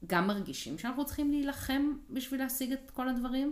גם 0.08 0.28
מרגישים 0.28 0.78
שאנחנו 0.78 1.06
צריכים 1.06 1.32
להילחם 1.32 1.92
בשביל 2.10 2.40
להשיג 2.40 2.72
את 2.72 2.92
כל 2.92 3.10
הדברים, 3.10 3.52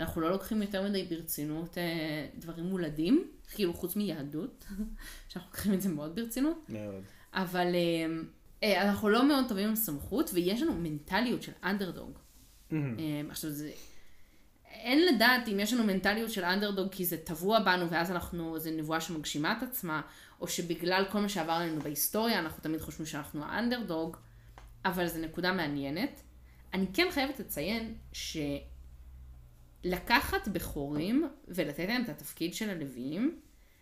אנחנו 0.00 0.20
לא 0.20 0.30
לוקחים 0.30 0.62
יותר 0.62 0.88
מדי 0.88 1.04
ברצינות 1.04 1.78
אה, 1.78 2.26
דברים 2.38 2.64
מולדים, 2.64 3.30
כאילו 3.54 3.74
חוץ 3.74 3.96
מיהדות, 3.96 4.64
שאנחנו 5.28 5.50
לוקחים 5.50 5.74
את 5.74 5.82
זה 5.82 5.88
מאוד 5.88 6.14
ברצינות. 6.14 6.64
מאוד. 6.68 7.02
אבל 7.34 7.66
אה, 7.74 8.20
אה, 8.62 8.82
אנחנו 8.82 9.08
לא 9.08 9.28
מאוד 9.28 9.44
טובים 9.48 9.68
עם 9.68 9.76
סמכות, 9.76 10.30
ויש 10.34 10.62
לנו 10.62 10.74
מנטליות 10.74 11.42
של 11.42 11.52
אנדרדוג. 11.64 12.18
עכשיו 13.30 13.50
זה... 13.50 13.70
אין 14.64 15.14
לדעת 15.14 15.48
אם 15.48 15.60
יש 15.60 15.72
לנו 15.72 15.84
מנטליות 15.84 16.30
של 16.30 16.44
אנדרדוג 16.44 16.88
כי 16.92 17.04
זה 17.04 17.16
טבוע 17.16 17.60
בנו 17.60 17.90
ואז 17.90 18.10
אנחנו, 18.10 18.58
זה 18.58 18.70
נבואה 18.70 19.00
שמגשימה 19.00 19.54
את 19.58 19.62
עצמה, 19.62 20.00
או 20.40 20.48
שבגלל 20.48 21.04
כל 21.10 21.20
מה 21.20 21.28
שעבר 21.28 21.52
עלינו 21.52 21.80
בהיסטוריה 21.80 22.38
אנחנו 22.38 22.62
תמיד 22.62 22.80
חושבים 22.80 23.06
שאנחנו 23.06 23.44
האנדרדוג, 23.44 24.16
אבל 24.84 25.06
זו 25.06 25.20
נקודה 25.20 25.52
מעניינת. 25.52 26.20
אני 26.74 26.86
כן 26.94 27.06
חייבת 27.10 27.40
לציין 27.40 27.94
שלקחת 29.82 30.48
בכורים 30.48 31.28
ולתת 31.48 31.78
להם 31.78 32.04
את 32.04 32.08
התפקיד 32.08 32.54
של 32.54 32.70
הלוויים, 32.70 33.40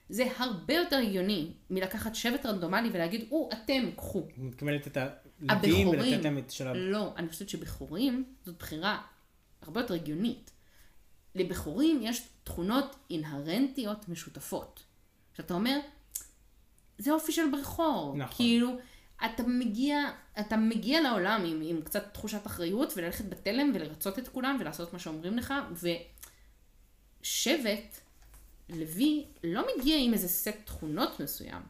זה 0.08 0.24
הרבה 0.36 0.74
יותר 0.74 0.96
הגיוני 0.96 1.52
מלקחת 1.70 2.14
שבט 2.14 2.46
רנדומלי 2.46 2.90
ולהגיד, 2.92 3.28
או, 3.30 3.48
אתם, 3.52 3.90
קחו. 3.96 4.18
את 4.28 4.38
מתכוונת 4.38 4.86
את 4.86 4.96
הלווים 4.96 5.88
הבכורים. 5.88 5.88
ולתת 5.88 6.24
להם 6.24 6.38
את 6.38 6.50
של 6.50 6.68
ה... 6.68 6.74
לא, 6.74 7.12
אני 7.16 7.28
חושבת 7.28 7.48
שבכורים 7.48 8.24
זאת 8.44 8.58
בחירה 8.58 9.02
הרבה 9.62 9.80
יותר 9.80 9.94
הגיונית. 9.94 10.50
לבכורים 11.34 12.00
יש 12.02 12.28
תכונות 12.44 12.96
אינהרנטיות 13.10 14.08
משותפות. 14.08 14.84
שאתה 15.36 15.54
אומר, 15.54 15.78
זה 16.98 17.12
אופי 17.12 17.32
של 17.32 17.42
בכור. 17.60 18.14
נכון. 18.16 18.36
כאילו, 18.36 18.76
אתה 19.24 19.42
מגיע, 19.42 19.98
אתה 20.40 20.56
מגיע 20.56 21.00
לעולם 21.00 21.44
עם, 21.46 21.60
עם 21.64 21.82
קצת 21.82 22.04
תחושת 22.12 22.46
אחריות 22.46 22.92
וללכת 22.96 23.24
בתלם 23.24 23.72
ולרצות 23.74 24.18
את 24.18 24.28
כולם 24.28 24.56
ולעשות 24.60 24.92
מה 24.92 24.98
שאומרים 24.98 25.38
לך, 25.38 25.54
ושבט 27.22 28.00
לוי 28.68 29.24
לא 29.44 29.66
מגיע 29.76 29.96
עם 30.00 30.12
איזה 30.12 30.28
סט 30.28 30.56
תכונות 30.64 31.20
מסוים. 31.20 31.62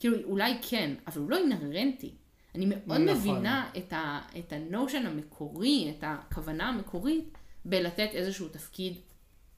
כאילו, 0.00 0.16
אולי 0.24 0.58
כן, 0.62 0.94
אבל 1.06 1.20
הוא 1.20 1.30
לא 1.30 1.36
אינהרנטי. 1.36 2.14
אני 2.54 2.66
מאוד 2.66 3.00
נכון. 3.00 3.08
מבינה 3.08 3.70
את, 3.76 3.92
ה, 3.92 4.20
את 4.38 4.52
הנושן 4.52 5.06
המקורי, 5.06 5.94
את 5.98 6.04
הכוונה 6.06 6.68
המקורית, 6.68 7.38
בלתת 7.64 8.08
איזשהו 8.12 8.48
תפקיד 8.48 8.96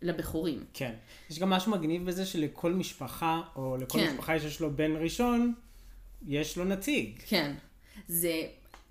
לבכורים. 0.02 0.64
כן. 0.74 0.94
יש 1.31 1.38
גם 1.38 1.50
משהו 1.50 1.72
מגניב 1.72 2.07
בזה 2.07 2.26
שלכל 2.26 2.72
משפחה, 2.72 3.42
או 3.57 3.76
לכל 3.76 3.98
כן. 3.98 4.11
משפחה 4.11 4.40
שיש 4.40 4.61
לו 4.61 4.76
בן 4.76 4.96
ראשון, 4.96 5.55
יש 6.27 6.57
לו 6.57 6.65
נציג. 6.65 7.19
כן. 7.27 7.55
זה, 8.09 8.43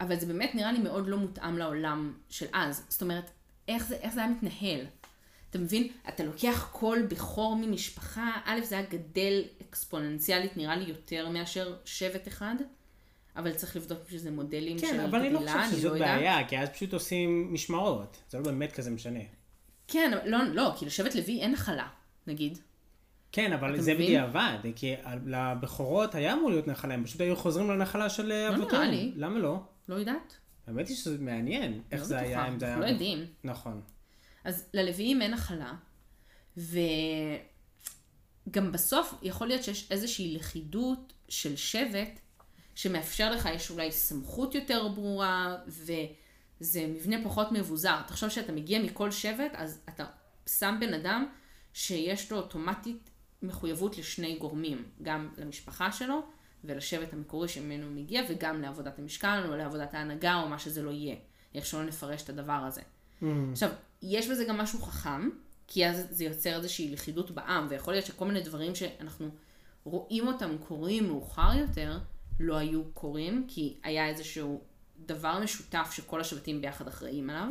אבל 0.02 0.20
זה 0.20 0.26
באמת 0.26 0.56
נראה 0.56 0.72
לי 0.72 0.80
מאוד 0.80 1.08
לא 1.08 1.17
מותאם 1.17 1.58
לעולם 1.58 2.13
של 2.30 2.46
אז. 2.54 2.86
זאת 2.89 3.02
אומרת, 3.02 3.32
איך 3.67 3.88
זה, 3.88 3.96
איך 3.96 4.13
זה 4.13 4.20
היה 4.24 4.30
מתנהל? 4.30 4.86
אתה 5.50 5.60
מבין? 5.60 5.88
אתה 6.10 6.24
לוקח 6.24 6.70
כל 6.72 7.00
בכור 7.10 7.56
ממשפחה, 7.56 8.32
א', 8.46 8.60
זה 8.63 8.78
היה 8.78 8.86
גדל 8.89 9.41
אקספוננציאלית, 9.62 10.58
נראה 10.58 10.76
לי 10.76 10.89
יותר 10.89 11.30
מאשר 11.30 11.76
שבט 11.86 12.28
אחד, 12.28 12.56
אבל 13.36 13.54
צריך 13.54 13.76
לבדוק 13.76 14.00
שזה 14.10 14.32
מודלים 14.32 14.80
של 14.80 14.86
כן, 14.86 14.94
גדילה, 14.94 15.06
אבל 15.06 15.20
אני 15.20 15.34
לא 15.34 15.39
חושב 15.39 15.58
אני 15.58 15.72
שזאת 15.72 15.84
לא 15.84 15.96
יודעת. 15.96 16.17
בעיה, 16.20 16.48
כי 16.48 16.60
אז 16.60 16.70
פשוט 16.70 16.94
עושים 16.94 17.54
משמרות. 17.54 18.17
זה 18.30 18.38
לא 18.38 18.44
באמת 18.44 18.72
כזה 18.72 18.91
משנה. 18.91 19.20
כן, 19.88 20.12
לא, 20.26 20.44
לא, 20.44 20.74
כי 20.80 20.86
לשבט 20.86 21.15
לוי 21.15 21.41
אין 21.41 21.52
נחלה, 21.52 21.88
נגיד. 22.28 22.58
כן, 23.32 23.54
אבל 23.54 23.82
זה 23.82 23.94
מבין? 23.94 24.06
בדיעבד, 24.06 24.58
כי 24.76 24.94
לבכורות 25.26 26.15
היה 26.15 26.34
אמור 26.34 26.50
להיות 26.50 26.67
נחלה, 26.67 26.94
הם 26.94 27.04
פשוט 27.04 27.22
היו 27.22 27.36
חוזרים 27.36 27.72
לנחלה 27.72 28.10
של 28.10 28.24
נראה 28.24 28.56
אבותיהם. 28.56 28.89
לי. 28.89 29.12
למה 29.15 29.39
לא? 29.39 29.60
לא 29.89 29.96
יודעת. 29.96 30.38
האמת 30.67 30.88
היא 30.88 30.96
שזה 30.96 31.17
מעניין 31.20 31.82
איך 31.91 32.02
לא 32.02 32.08
זה 32.08 32.20
היה, 32.20 32.48
אם 32.48 32.60
זה 32.60 32.65
היה... 32.65 32.76
אנחנו 32.76 32.86
לא 32.86 32.91
יודעים. 32.91 33.26
נכון. 33.44 33.82
אז 34.44 34.70
ללוויים 34.74 35.22
אין 35.22 35.32
נחלה, 35.32 35.74
וגם 36.58 36.72
בסוף 38.72 39.13
יכול 39.22 39.48
להיות 39.48 39.63
שיש 39.63 39.91
איזושהי 39.91 40.36
לכידות 40.36 41.13
של 41.30 41.56
שבט 41.56 42.20
שמאפשר 42.76 43.32
לך, 43.32 43.50
יש 43.54 43.72
אולי 43.72 43.91
סמכות 43.91 44.56
יותר 44.56 44.88
ברורה, 44.88 45.58
וזה 45.67 46.88
מבנה 46.88 47.15
פחות 47.24 47.52
מבוזר. 47.52 48.02
תחשוב 48.08 48.30
שאתה 48.30 48.52
מגיע 48.52 48.84
מכל 48.84 49.12
שבט, 49.12 49.52
אז 49.54 49.82
אתה 49.89 50.06
שם 50.48 50.78
בן 50.80 50.94
אדם 50.94 51.26
שיש 51.74 52.32
לו 52.32 52.38
אוטומטית 52.38 53.10
מחויבות 53.43 53.97
לשני 53.97 54.38
גורמים, 54.38 54.84
גם 55.01 55.30
למשפחה 55.38 55.91
שלו 55.91 56.21
ולשבט 56.63 57.13
המקורי 57.13 57.47
שממנו 57.47 57.86
הוא 57.86 57.95
מגיע, 57.95 58.21
וגם 58.30 58.62
לעבודת 58.62 58.99
המשכן 58.99 59.43
או 59.47 59.56
לעבודת 59.56 59.93
ההנהגה 59.93 60.41
או 60.41 60.49
מה 60.49 60.60
שזה 60.60 60.82
לא 60.82 60.89
יהיה. 60.91 61.15
איך 61.56 61.65
שלא 61.65 61.84
נפרש 61.84 62.23
את 62.23 62.30
הדבר 62.30 62.54
הזה. 62.67 62.82
עכשיו, 63.51 63.69
יש 64.01 64.30
בזה 64.30 64.45
גם 64.45 64.58
משהו 64.58 64.82
חכם, 64.82 65.30
כי 65.67 65.88
אז 65.88 66.08
זה 66.10 66.23
יוצר 66.23 66.56
איזושהי 66.56 66.91
לכידות 66.91 67.32
בעם, 67.32 67.67
ויכול 67.69 67.93
להיות 67.93 68.06
שכל 68.06 68.25
מיני 68.25 68.41
דברים 68.41 68.75
שאנחנו 68.75 69.30
רואים 69.84 70.27
אותם 70.27 70.58
קורים 70.67 71.08
מאוחר 71.08 71.58
יותר, 71.58 71.99
לא 72.39 72.58
היו 72.58 72.84
קורים, 72.93 73.45
כי 73.47 73.77
היה 73.84 74.08
איזשהו 74.08 74.62
דבר 75.06 75.39
משותף 75.43 75.89
שכל 75.91 76.21
השבטים 76.21 76.62
ביחד 76.62 76.88
אחראים 76.88 77.30
עליו. 77.30 77.47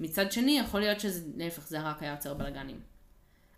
מצד 0.00 0.32
שני, 0.32 0.58
יכול 0.58 0.80
להיות 0.80 1.00
שזה, 1.00 1.28
להפך, 1.36 1.68
זה 1.68 1.80
רק 1.80 2.02
היה 2.02 2.12
יוצר 2.12 2.34
בלאגנים. 2.34 2.80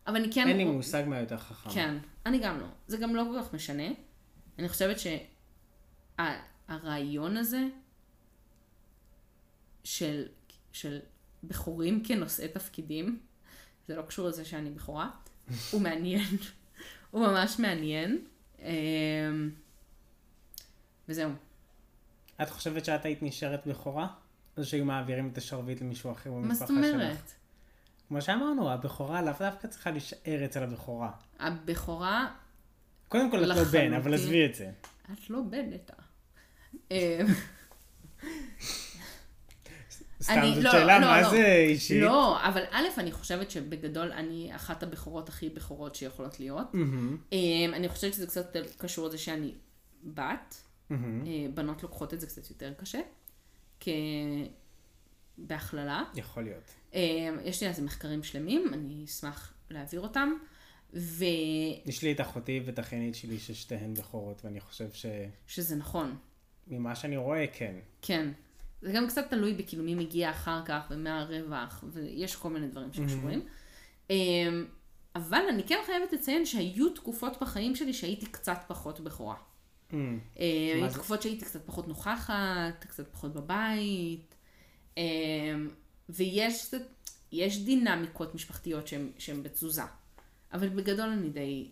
אבל 0.07 0.17
אני 0.17 0.33
כן... 0.33 0.49
אין 0.49 0.57
לי 0.57 0.65
מושג 0.65 1.05
מה 1.07 1.21
יותר 1.21 1.39
חכם. 1.39 1.71
כן, 1.71 1.99
אני 2.27 2.39
גם 2.39 2.61
לא. 2.61 2.67
זה 2.87 2.97
גם 2.97 3.15
לא 3.15 3.25
כל 3.33 3.43
כך 3.43 3.55
משנה. 3.55 3.89
אני 4.59 4.69
חושבת 4.69 4.97
שהרעיון 6.19 7.37
הזה 7.37 7.61
של, 9.85 10.27
של 10.73 10.99
בכורים 11.45 12.03
כנושאי 12.05 12.49
תפקידים, 12.49 13.21
זה 13.89 13.97
לא 13.97 14.03
קשור 14.03 14.29
לזה 14.29 14.45
שאני 14.45 14.71
בכורה, 14.71 15.11
הוא 15.71 15.81
מעניין. 15.81 16.25
הוא 17.11 17.27
ממש 17.27 17.59
מעניין. 17.59 18.25
אמ, 18.59 19.51
וזהו. 21.09 21.31
את 22.43 22.51
חושבת 22.51 22.85
שאת 22.85 23.05
היית 23.05 23.23
נשארת 23.23 23.67
בכורה? 23.67 24.07
או 24.57 24.65
שהיו 24.65 24.85
מעבירים 24.85 25.29
את 25.29 25.39
השרביט 25.39 25.81
למישהו 25.81 26.13
אחר 26.13 26.31
מה 26.31 26.37
במשפחה 26.41 26.67
זאת 26.67 26.85
שלך? 26.85 26.95
אומרת? 26.95 27.33
כמו 28.13 28.23
שאמרנו, 28.23 28.71
הבכורה 28.71 29.23
לאו 29.23 29.33
דווקא 29.39 29.69
צריכה 29.69 29.91
להישאר 29.91 30.45
אצל 30.45 30.63
הבכורה. 30.63 31.11
הבכורה, 31.41 32.35
קודם 33.09 33.31
כל 33.31 33.43
את 33.43 33.49
לא 33.49 33.55
בן, 33.55 33.61
לחלוטין. 33.61 33.95
אבל 33.95 34.15
עזבי 34.15 34.47
את 34.47 34.55
זה. 34.55 34.71
את 35.13 35.31
לא 35.31 35.39
בנטה. 35.51 35.93
אמ, 36.91 36.97
סתם, 40.23 40.33
אני- 40.33 40.55
זאת 40.55 40.65
לא, 40.65 40.71
שאלה 40.73 40.99
לא, 40.99 41.07
מה 41.07 41.21
לא. 41.21 41.31
זה 41.31 41.47
אישית. 41.69 42.03
לא, 42.03 42.49
אבל 42.49 42.63
א', 42.71 42.85
אני 42.99 43.13
חושבת 43.13 43.51
שבגדול 43.51 44.13
אני 44.13 44.57
אחת 44.57 44.83
הבכורות 44.83 45.29
הכי 45.29 45.49
בכורות 45.49 45.95
שיכולות 45.95 46.41
להיות. 46.41 46.67
אמ, 47.33 47.71
אני 47.75 47.89
חושבת 47.89 48.15
שזה 48.15 48.27
קצת 48.27 48.57
קשור 48.79 49.09
לזה 49.09 49.19
שאני 49.19 49.55
בת. 50.05 50.63
אה, 50.91 50.97
בנות 51.55 51.83
לוקחות 51.83 52.15
את 52.15 52.21
זה 52.21 52.27
קצת 52.27 52.51
יותר 52.51 52.73
קשה. 52.79 53.01
כ... 53.81 53.89
בהכללה. 55.39 56.03
יכול 56.15 56.43
להיות. 56.43 56.71
אמ, 56.95 57.39
יש 57.45 57.61
לי 57.61 57.67
על 57.67 57.75
זה 57.75 57.83
מחקרים 57.83 58.23
שלמים, 58.23 58.75
אני 58.75 59.05
אשמח 59.05 59.55
להעביר 59.71 60.01
אותם. 60.01 60.33
ו... 60.95 61.25
יש 61.87 62.03
לי 62.03 62.13
את 62.13 62.21
אחותי 62.21 62.61
ואת 62.65 62.79
האחיינית 62.79 63.15
שלי 63.15 63.39
ששתיהן 63.39 63.95
בכורות, 63.95 64.45
ואני 64.45 64.61
חושב 64.61 64.89
שזה 65.47 65.77
נכון. 65.77 66.17
שממה 66.69 66.95
שאני 66.95 67.17
רואה, 67.17 67.45
כן. 67.53 67.75
כן. 68.03 68.29
זה 68.83 68.93
גם 68.93 69.09
קצת 69.09 69.31
תלוי 69.31 69.55
בכאילו 69.55 69.85
מי 69.85 69.95
מגיע 69.95 70.31
אחר 70.31 70.61
כך 70.65 70.87
ומה 70.91 71.21
הרווח, 71.21 71.85
ויש 71.93 72.37
כל 72.37 72.51
מיני 72.51 72.69
דברים 72.69 72.93
שקשורים. 72.93 73.47
אמ, 74.11 74.67
אבל 75.17 75.43
אני 75.49 75.63
כן 75.63 75.79
חייבת 75.87 76.13
לציין 76.13 76.47
שהיו 76.47 76.89
תקופות 76.91 77.43
בחיים 77.43 77.77
שלי 77.77 77.93
שהייתי 77.93 78.27
קצת 78.27 78.59
פחות 78.67 79.01
בכורה. 79.01 79.37
אמ, 79.93 80.19
אה, 80.39 80.73
היו? 80.75 80.91
תקופות 80.91 81.23
שהייתי 81.23 81.45
קצת 81.45 81.67
פחות 81.67 81.89
נוכחת, 81.89 82.85
קצת 82.89 83.13
פחות 83.13 83.33
בבית, 83.35 84.35
אה, 84.99 85.03
ויש 86.13 86.75
יש 87.33 87.65
דינמיקות 87.65 88.35
משפחתיות 88.35 88.89
שהן 88.89 89.11
שהן 89.19 89.43
בתזוזה. 89.43 89.83
אבל 90.53 90.69
בגדול 90.69 91.09
אני 91.09 91.31
די 91.31 91.71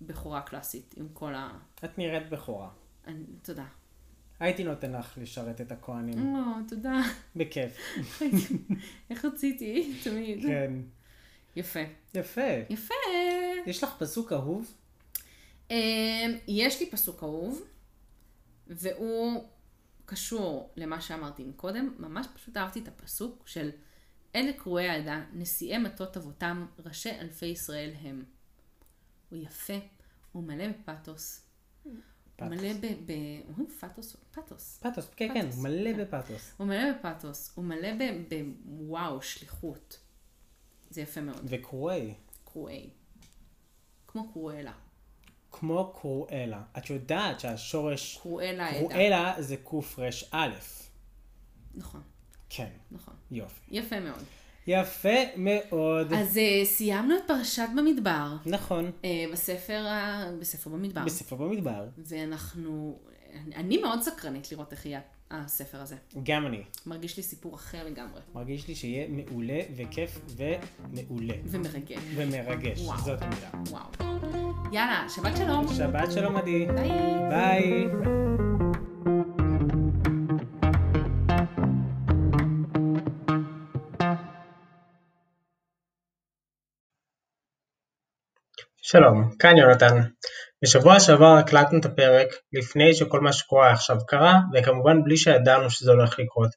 בכורה 0.00 0.42
קלאסית, 0.42 0.94
עם 0.96 1.08
כל 1.12 1.34
ה... 1.34 1.58
את 1.84 1.98
נראית 1.98 2.30
בכורה. 2.30 2.70
אני, 3.06 3.24
תודה. 3.42 3.66
הייתי 4.40 4.64
נותן 4.64 4.92
לך 4.92 5.18
לשרת 5.22 5.60
את 5.60 5.72
הכהנים. 5.72 6.36
או, 6.36 6.40
תודה. 6.68 7.00
בכיף. 7.36 7.98
איך 9.10 9.24
רציתי, 9.24 9.94
תמיד. 10.04 10.42
כן. 10.42 10.72
יפה. 11.56 11.80
יפה. 12.14 12.40
יפה. 12.70 12.94
יש 13.66 13.84
לך 13.84 13.90
פסוק 13.98 14.32
אהוב? 14.32 14.74
אה, 15.70 16.26
יש 16.48 16.80
לי 16.80 16.90
פסוק 16.90 17.22
אהוב, 17.22 17.62
והוא 18.66 19.44
קשור 20.08 20.72
למה 20.76 21.00
שאמרתי 21.00 21.44
מקודם. 21.44 21.94
ממש 21.98 22.26
פשוט 22.34 22.56
אהבתי 22.56 22.80
את 22.80 22.88
הפסוק 22.88 23.48
של 23.48 23.70
אלה 24.34 24.52
קרואי 24.52 24.88
העדה, 24.88 25.24
נשיאי 25.32 25.78
מטות 25.78 26.16
אבותם, 26.16 26.66
ראשי 26.78 27.10
אלפי 27.10 27.46
ישראל 27.46 27.92
הם. 28.00 28.24
הוא 29.30 29.38
יפה, 29.38 29.78
הוא 30.32 30.44
מלא 30.44 30.64
בפתוס. 30.68 31.46
הוא. 31.82 31.94
מלא 32.40 32.72
ב... 32.72 32.86
ב... 32.86 33.12
אומרים 33.48 33.68
פתוס? 33.80 34.16
פתוס. 34.30 34.78
פתוס, 34.82 35.08
כן, 35.16 35.34
כן, 35.34 35.46
פתוס, 35.46 35.62
מלא 35.62 35.92
כן. 35.92 36.04
בפתוס. 36.04 36.52
הוא 36.56 36.66
מלא 36.66 36.92
בפתוס, 36.92 37.52
הוא 37.54 37.64
מלא 37.64 37.94
ב... 37.94 38.02
ב... 38.28 38.42
וואו, 38.66 39.22
שליחות. 39.22 40.00
זה 40.90 41.00
יפה 41.00 41.20
מאוד. 41.20 41.40
וקרואי. 41.44 42.14
קרואי. 42.44 42.90
כמו 44.06 44.32
קרואלה. 44.32 44.72
כמו 45.52 45.92
קרואלה. 46.00 46.62
את 46.78 46.90
יודעת 46.90 47.40
שהשורש 47.40 48.18
קרואלה 48.22 48.66
העדה. 48.66 48.88
קרואלה 48.88 49.34
זה 49.38 49.56
קר"א. 49.56 50.46
נכון, 51.74 52.00
כן, 52.50 52.68
נכון. 52.90 53.14
יופי. 53.30 53.60
יפה 53.70 54.00
מאוד. 54.00 54.22
יפה 54.66 55.08
מאוד. 55.36 56.12
אז 56.12 56.38
אה, 56.38 56.64
סיימנו 56.64 57.16
את 57.16 57.22
פרשת 57.26 57.68
במדבר, 57.76 58.36
נכון, 58.46 58.90
אה, 59.04 59.24
בספר, 59.32 59.86
ה- 59.88 60.30
בספר 60.40 60.70
במדבר. 60.70 61.04
בספר 61.04 61.36
במדבר. 61.36 61.84
ואנחנו, 61.98 62.98
אני 63.56 63.78
מאוד 63.78 64.02
סקרנית 64.02 64.52
לראות 64.52 64.72
איך 64.72 64.86
יהיה 64.86 65.00
הספר 65.30 65.80
הזה. 65.80 65.96
גם 66.22 66.46
אני. 66.46 66.62
מרגיש 66.86 67.16
לי 67.16 67.22
סיפור 67.22 67.54
אחר 67.54 67.86
לגמרי. 67.86 68.20
מרגיש 68.34 68.68
לי 68.68 68.74
שיהיה 68.74 69.08
מעולה 69.08 69.60
וכיף 69.76 70.20
ומעולה. 70.36 71.34
ומרגש. 71.44 71.98
ומרגש, 72.14 72.80
וואו. 72.80 72.98
זאת 72.98 73.22
המילה. 73.22 73.50
וואו. 73.70 73.86
יאללה, 74.72 75.06
שבת 75.08 75.36
שלום. 75.36 75.66
שבת 75.74 76.12
שלום 76.12 76.36
עדי. 76.36 76.66
ביי. 76.66 76.90
ביי. 77.28 77.88
שלום, 88.82 89.30
כאן 89.38 89.56
יונתן. 89.56 89.96
בשבוע 90.64 91.00
שעבר 91.00 91.36
הקלטנו 91.38 91.78
את 91.80 91.84
הפרק 91.84 92.28
לפני 92.52 92.94
שכל 92.94 93.20
מה 93.20 93.32
שקורה 93.32 93.72
עכשיו 93.72 93.96
קרה, 94.06 94.38
וכמובן 94.54 95.04
בלי 95.04 95.16
שידענו 95.16 95.70
שזה 95.70 95.90
הולך 95.90 96.18
לקרות. 96.18 96.50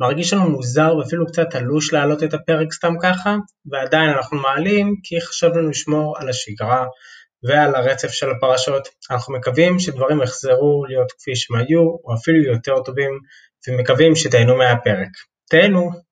מרגיש 0.00 0.32
לנו 0.32 0.50
מוזר 0.50 0.96
ואפילו 0.96 1.26
קצת 1.26 1.46
תלוש 1.50 1.92
להעלות 1.92 2.22
את 2.22 2.34
הפרק 2.34 2.72
סתם 2.72 2.94
ככה, 3.02 3.36
ועדיין 3.70 4.10
אנחנו 4.10 4.38
מעלים 4.38 4.94
כי 5.02 5.20
חשבנו 5.20 5.70
לשמור 5.70 6.18
על 6.18 6.28
השגרה 6.28 6.86
ועל 7.42 7.74
הרצף 7.74 8.08
של 8.08 8.30
הפרשות. 8.30 8.88
אנחנו 9.10 9.34
מקווים 9.34 9.78
שדברים 9.78 10.22
יחזרו 10.22 10.84
להיות 10.88 11.12
כפי 11.12 11.36
שהם 11.36 11.56
היו, 11.56 11.80
או 11.80 12.14
אפילו 12.14 12.42
יותר 12.42 12.82
טובים, 12.82 13.10
ומקווים 13.68 14.16
שתהנו 14.16 14.56
מהפרק. 14.56 15.10
תהנו! 15.50 16.05